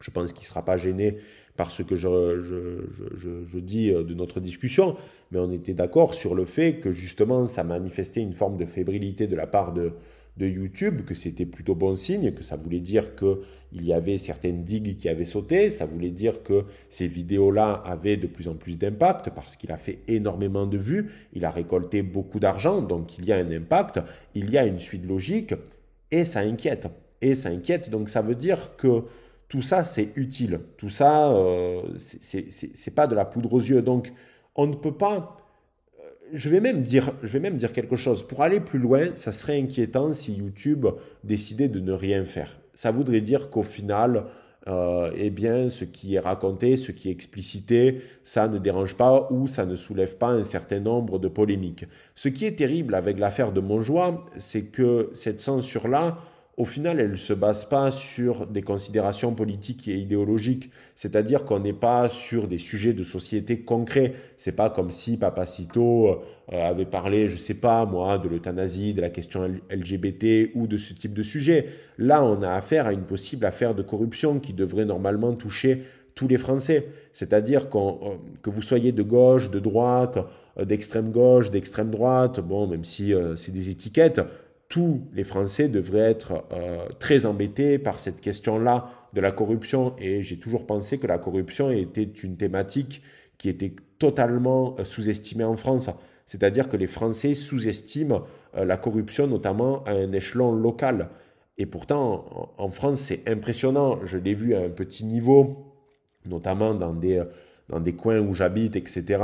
[0.00, 1.18] Je pense qu'il ne sera pas gêné
[1.56, 4.96] par ce que je, dis de notre discussion,
[5.30, 9.26] mais on était d'accord sur le fait que justement ça manifestait une forme de fébrilité
[9.26, 9.92] de la part de,
[10.36, 14.62] de YouTube, que c'était plutôt bon signe, que ça voulait dire qu'il y avait certaines
[14.64, 18.78] digues qui avaient sauté, ça voulait dire que ces vidéos-là avaient de plus en plus
[18.78, 23.26] d'impact parce qu'il a fait énormément de vues, il a récolté beaucoup d'argent, donc il
[23.26, 24.00] y a un impact,
[24.34, 25.54] il y a une suite logique,
[26.10, 26.88] et ça inquiète.
[27.22, 29.02] Et ça inquiète, donc ça veut dire que
[29.50, 30.60] tout ça, c'est utile.
[30.78, 33.82] Tout ça, euh, c'est pas de la poudre aux yeux.
[33.82, 34.12] Donc,
[34.54, 35.36] on ne peut pas
[36.32, 38.22] je vais, même dire, je vais même dire quelque chose.
[38.22, 40.86] Pour aller plus loin, ça serait inquiétant si YouTube
[41.24, 42.60] décidait de ne rien faire.
[42.74, 44.26] Ça voudrait dire qu'au final,
[44.68, 49.28] euh, eh bien, ce qui est raconté, ce qui est explicité, ça ne dérange pas
[49.30, 51.86] ou ça ne soulève pas un certain nombre de polémiques.
[52.14, 56.18] Ce qui est terrible avec l'affaire de Montjoie, c'est que cette censure-là,
[56.60, 60.70] au final, elle ne se base pas sur des considérations politiques et idéologiques.
[60.94, 64.12] C'est-à-dire qu'on n'est pas sur des sujets de société concrets.
[64.36, 66.16] C'est pas comme si Papacito euh,
[66.52, 70.92] avait parlé, je sais pas moi, de l'euthanasie, de la question LGBT ou de ce
[70.92, 71.66] type de sujet.
[71.96, 75.84] Là, on a affaire à une possible affaire de corruption qui devrait normalement toucher
[76.14, 76.88] tous les Français.
[77.14, 80.18] C'est-à-dire euh, que vous soyez de gauche, de droite,
[80.58, 84.20] euh, d'extrême gauche, d'extrême droite, bon, même si c'est des étiquettes,
[84.70, 89.94] tous les Français devraient être euh, très embêtés par cette question-là de la corruption.
[89.98, 93.02] Et j'ai toujours pensé que la corruption était une thématique
[93.36, 95.90] qui était totalement euh, sous-estimée en France.
[96.24, 98.22] C'est-à-dire que les Français sous-estiment
[98.54, 101.08] euh, la corruption, notamment à un échelon local.
[101.58, 103.98] Et pourtant, en, France, c'est impressionnant.
[104.04, 105.74] Je l'ai vu à un petit niveau,
[106.26, 107.22] notamment dans des,
[107.68, 109.18] dans des coins où j'habite, etc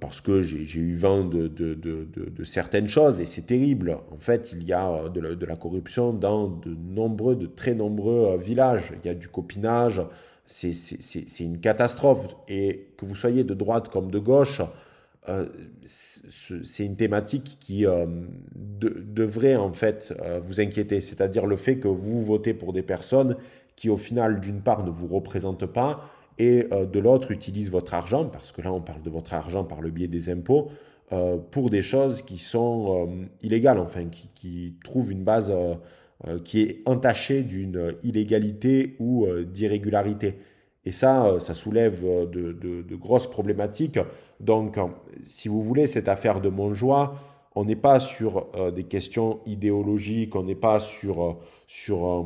[0.00, 3.98] parce que j'ai eu vent de, certaines choses et c'est terrible.
[4.10, 8.36] En fait, il y a de la, corruption dans de nombreux, de très nombreux euh,
[8.36, 8.92] villages.
[9.02, 10.02] Il y a du copinage,
[10.46, 12.34] c'est une catastrophe.
[12.48, 14.62] Et que vous soyez de droite comme de gauche,
[15.28, 15.46] euh,
[15.84, 18.06] c'est une thématique qui euh,
[18.54, 20.14] devrait en fait
[20.44, 21.00] vous inquiéter.
[21.00, 23.36] C'est-à-dire le fait que vous votez pour des personnes
[23.76, 27.94] qui au final, d'une part, ne vous représentent pas et euh, de l'autre utilise votre
[27.94, 30.70] argent, parce que là on parle de votre argent par le biais des impôts,
[31.12, 35.52] euh, pour des choses qui sont euh, illégales, enfin, qui, trouvent une base
[36.44, 40.36] qui est entachée d'une illégalité ou d'irrégularité.
[40.84, 43.98] Et ça, ça soulève de, de, grosses problématiques.
[44.40, 44.78] Donc,
[45.22, 47.14] si vous voulez, cette affaire de Montjoie,
[47.54, 52.24] on n'est pas sur des questions idéologiques, on n'est pas sur, sur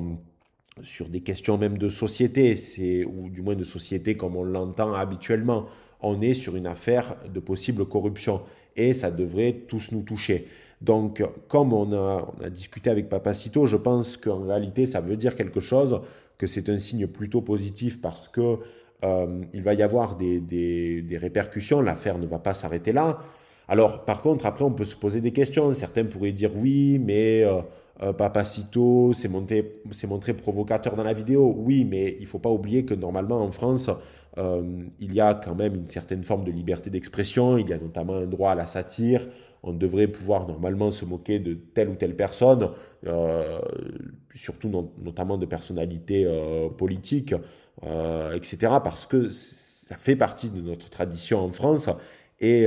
[0.83, 4.95] sur des questions même de société, c'est, ou du moins de société comme on l'entend
[4.95, 5.66] habituellement.
[6.01, 8.43] On est sur une affaire de possible corruption
[8.77, 10.47] et ça devrait tous nous toucher.
[10.83, 15.61] Donc, comme on a, discuté avec Papacito, je pense qu'en réalité, ça veut dire quelque
[15.61, 16.01] chose,
[16.37, 18.59] que c'est un signe plutôt positif parce que
[19.05, 21.81] euh, il va y avoir des, répercussions.
[21.81, 23.20] L'affaire ne va pas s'arrêter là.
[23.68, 25.72] Alors, par contre, après, on peut se poser des questions.
[25.72, 27.62] Certains pourraient dire oui, mais euh,
[28.03, 31.55] euh, Papacito s'est montré, montré, provocateur dans la vidéo.
[31.57, 33.90] Oui, mais il faut pas oublier que normalement en France,
[34.38, 37.57] euh, il y a quand même une certaine forme de liberté d'expression.
[37.57, 39.26] Il y a notamment un droit à la satire.
[39.62, 42.68] On devrait pouvoir normalement se moquer de telle ou telle personne,
[43.07, 43.59] euh,
[44.34, 44.70] surtout
[45.03, 46.24] notamment de personnalités
[46.76, 47.34] politiques,
[47.82, 48.59] etc.
[48.84, 51.88] Parce que ça fait partie de notre tradition en France.
[52.41, 52.66] Et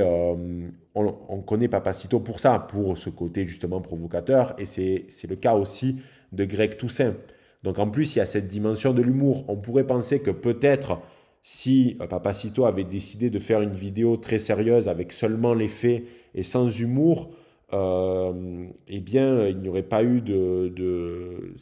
[0.96, 5.98] on, connaît Papacito pour ça, pour ce côté justement provocateur, et c'est le cas aussi
[6.32, 7.14] de Greg Toussaint.
[7.64, 9.46] Donc en plus, il y a cette dimension de l'humour.
[9.48, 11.00] On pourrait penser que peut-être
[11.42, 16.04] si euh, Papacito avait décidé de faire une vidéo très sérieuse avec seulement les faits
[16.36, 17.32] et sans humour,
[17.74, 21.54] euh, eh bien, il n'y aurait pas eu de...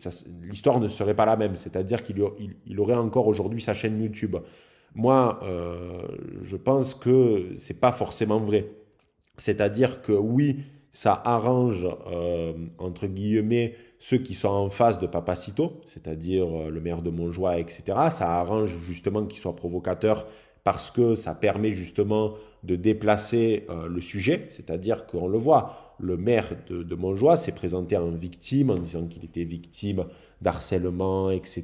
[0.42, 2.22] L'histoire ne serait pas la même, c'est-à-dire qu'il
[2.66, 4.38] il, aurait encore aujourd'hui sa chaîne YouTube.
[4.98, 6.02] Moi, euh,
[6.42, 8.66] je pense que c'est pas forcément vrai.
[9.38, 15.82] C'est-à-dire que oui, ça arrange, euh, entre guillemets, ceux qui sont en face de Papacito,
[15.86, 17.84] c'est-à-dire euh, le maire de Montjoie, etc.
[18.10, 20.26] Ça arrange justement qu'il soit provocateur
[20.64, 22.34] parce que ça permet justement
[22.64, 27.98] de déplacer le sujet, c'est-à-dire qu'on le voit, le maire de, de Montjoie s'est présenté
[27.98, 30.06] en victime en disant qu'il était victime
[30.42, 31.64] d'harcèlement, etc.,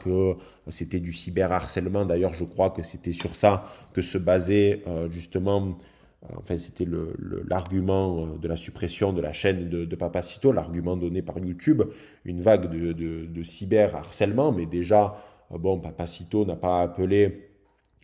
[0.00, 0.36] que
[0.68, 2.04] c'était du cyberharcèlement.
[2.04, 5.76] D'ailleurs, je crois que c'était sur ça que se basait justement
[6.34, 6.86] Enfin, c'était
[7.48, 11.82] l'argument euh, de la suppression de la chaîne de, Papacito, l'argument donné par YouTube,
[12.24, 17.48] une vague de, de, cyber-harcèlement, mais déjà, euh, bon, Papacito n'a pas appelé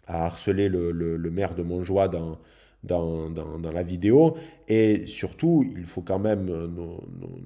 [0.06, 2.38] à harceler le, maire de Montjoie dans,
[2.82, 3.30] dans,
[3.72, 4.36] la vidéo.
[4.68, 6.46] Et surtout, il faut quand même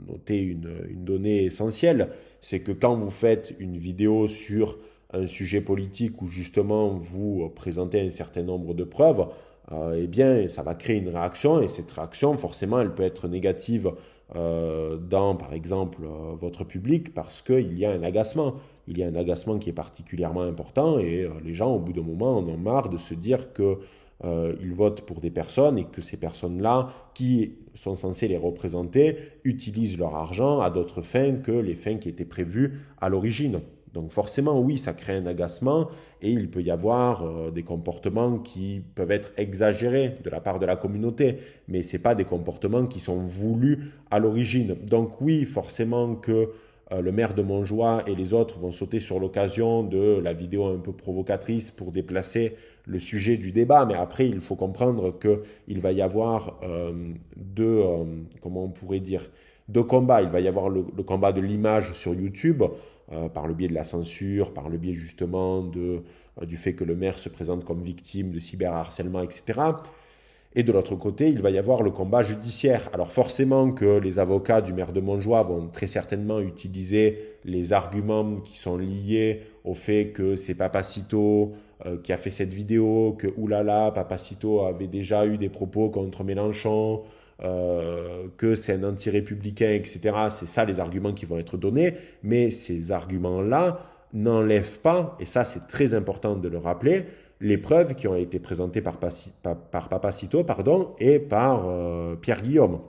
[0.09, 2.11] noter une, donnée essentielle,
[2.41, 4.78] c'est que quand vous faites une vidéo sur
[5.12, 9.26] un sujet politique où justement vous présentez un certain nombre de preuves,
[9.72, 13.26] euh, eh bien, ça va créer une réaction et cette réaction, forcément, elle peut être
[13.26, 13.93] négative
[14.34, 18.55] euh, dans, par exemple, euh, votre public parce qu'il y a un agacement.
[18.89, 22.03] Il y a un agacement qui est particulièrement important et les gens, au bout d'un
[22.03, 23.78] moment, en ont marre de se dire que
[24.25, 29.99] ils votent pour des personnes et que ces personnes-là, qui sont censées les représenter, utilisent
[29.99, 33.61] leur argent à d'autres fins que les fins qui étaient prévues à l'origine.
[33.97, 35.89] Donc forcément, oui, ça crée un agacement
[36.21, 40.59] et il peut y avoir euh, des comportements qui peuvent être exagérés de la part
[40.59, 44.77] de la communauté, mais ce pas des comportements qui sont voulus à l'origine.
[44.87, 46.51] Donc oui, forcément que
[46.93, 50.66] euh, le maire de Montjoie et les autres vont sauter sur l'occasion de la vidéo
[50.66, 55.80] un peu provocatrice pour déplacer le sujet du débat, mais après, il faut comprendre qu'il
[55.80, 57.82] va y avoir euh, deux,
[58.41, 59.28] comment on pourrait dire,
[59.89, 60.22] combats.
[60.22, 62.62] Il va y avoir le combat de l'image sur YouTube
[63.12, 66.03] euh, par le biais de la censure, par le biais justement de,
[66.43, 69.61] euh, du fait que le maire se présente comme victime de cyberharcèlement, etc.
[70.59, 72.89] Et de l'autre côté, il va y avoir le combat judiciaire.
[72.95, 78.37] Alors forcément que les avocats du maire de Montjoie vont très certainement utiliser les arguments
[78.37, 81.53] qui sont liés au fait que c'est Papacito
[81.85, 86.25] euh, qui a fait cette vidéo, que oulala, Papacito avait déjà eu des propos contre
[86.25, 87.03] Mélenchon,
[87.45, 90.01] euh, que c'est un anti-républicain, etc.
[90.31, 91.93] C'est ça les arguments qui vont être donnés.
[92.23, 93.81] Mais ces arguments-là
[94.15, 97.05] n'enlèvent pas, et ça c'est très important de le rappeler,
[97.41, 102.80] les preuves qui ont été présentées par, par Papacito pardon, et par euh, Pierre Guillaume.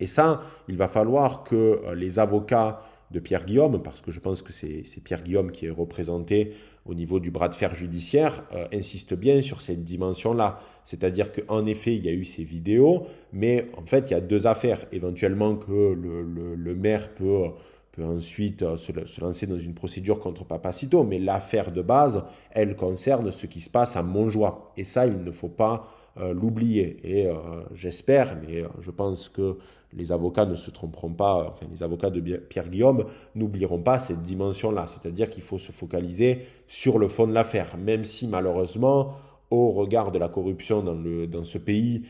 [0.00, 4.20] Et ça, il va falloir que euh, les avocats de Pierre Guillaume, parce que je
[4.20, 6.54] pense que c'est Pierre Guillaume qui est représenté
[6.84, 10.58] au niveau du bras de fer judiciaire, euh, insiste bien sur cette dimension-là.
[10.82, 14.20] C'est-à-dire qu'en effet, il y a eu ces vidéos, mais en fait, il y a
[14.20, 14.84] deux affaires.
[14.90, 17.50] Éventuellement que le, maire peut,
[17.92, 22.76] peut ensuite euh, se, lancer dans une procédure contre Papacito, mais l'affaire de base, elle
[22.76, 24.72] concerne ce qui se passe à Montjoie.
[24.76, 25.88] Et ça, il ne faut pas
[26.18, 26.98] euh, l'oublier.
[27.04, 27.28] Et
[27.74, 29.58] j'espère, mais je pense que
[29.94, 34.22] les avocats ne se tromperont pas, enfin les avocats de Pierre Guillaume n'oublieront pas cette
[34.22, 39.16] dimension-là, c'est-à-dire qu'il faut se focaliser sur le fond de l'affaire, même si malheureusement,
[39.50, 42.04] au regard de la corruption dans, le, dans ce pays,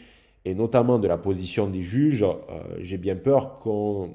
[0.45, 4.11] et notamment de la position des juges, euh, j'ai bien peur qu'on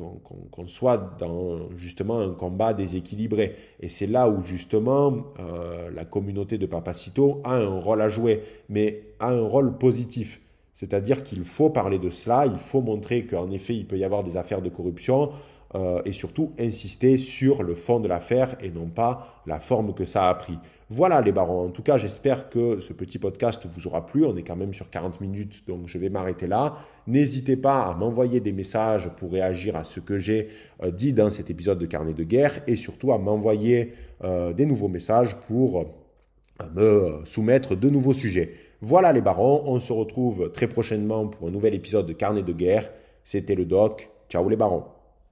[0.00, 3.54] euh, soit dans justement un combat déséquilibré.
[3.80, 8.42] Et c'est là où justement euh, la communauté de Papacito a un rôle à jouer,
[8.70, 10.40] mais a un rôle positif.
[10.72, 14.24] C'est-à-dire qu'il faut parler de cela, il faut montrer qu'en effet, il peut y avoir
[14.24, 15.30] des affaires de corruption
[16.04, 20.28] et surtout insister sur le fond de l'affaire et non pas la forme que ça
[20.28, 20.56] a pris.
[20.90, 21.66] Voilà les barons.
[21.66, 24.24] En tout cas, j'espère que ce petit podcast vous aura plu.
[24.24, 26.78] On est quand même sur 40 minutes, donc je vais m'arrêter là.
[27.06, 30.48] N'hésitez pas à m'envoyer des messages pour réagir à ce que j'ai
[30.82, 34.66] euh, dit dans cet épisode de Carnet de guerre et surtout à m'envoyer euh, des
[34.66, 35.86] nouveaux messages pour
[36.74, 38.54] me soumettre de nouveaux sujets.
[38.80, 42.52] Voilà les barons, on se retrouve très prochainement pour un nouvel épisode de Carnet de
[42.52, 42.90] guerre.
[43.24, 44.10] C'était le doc.
[44.28, 44.93] Ciao les barons.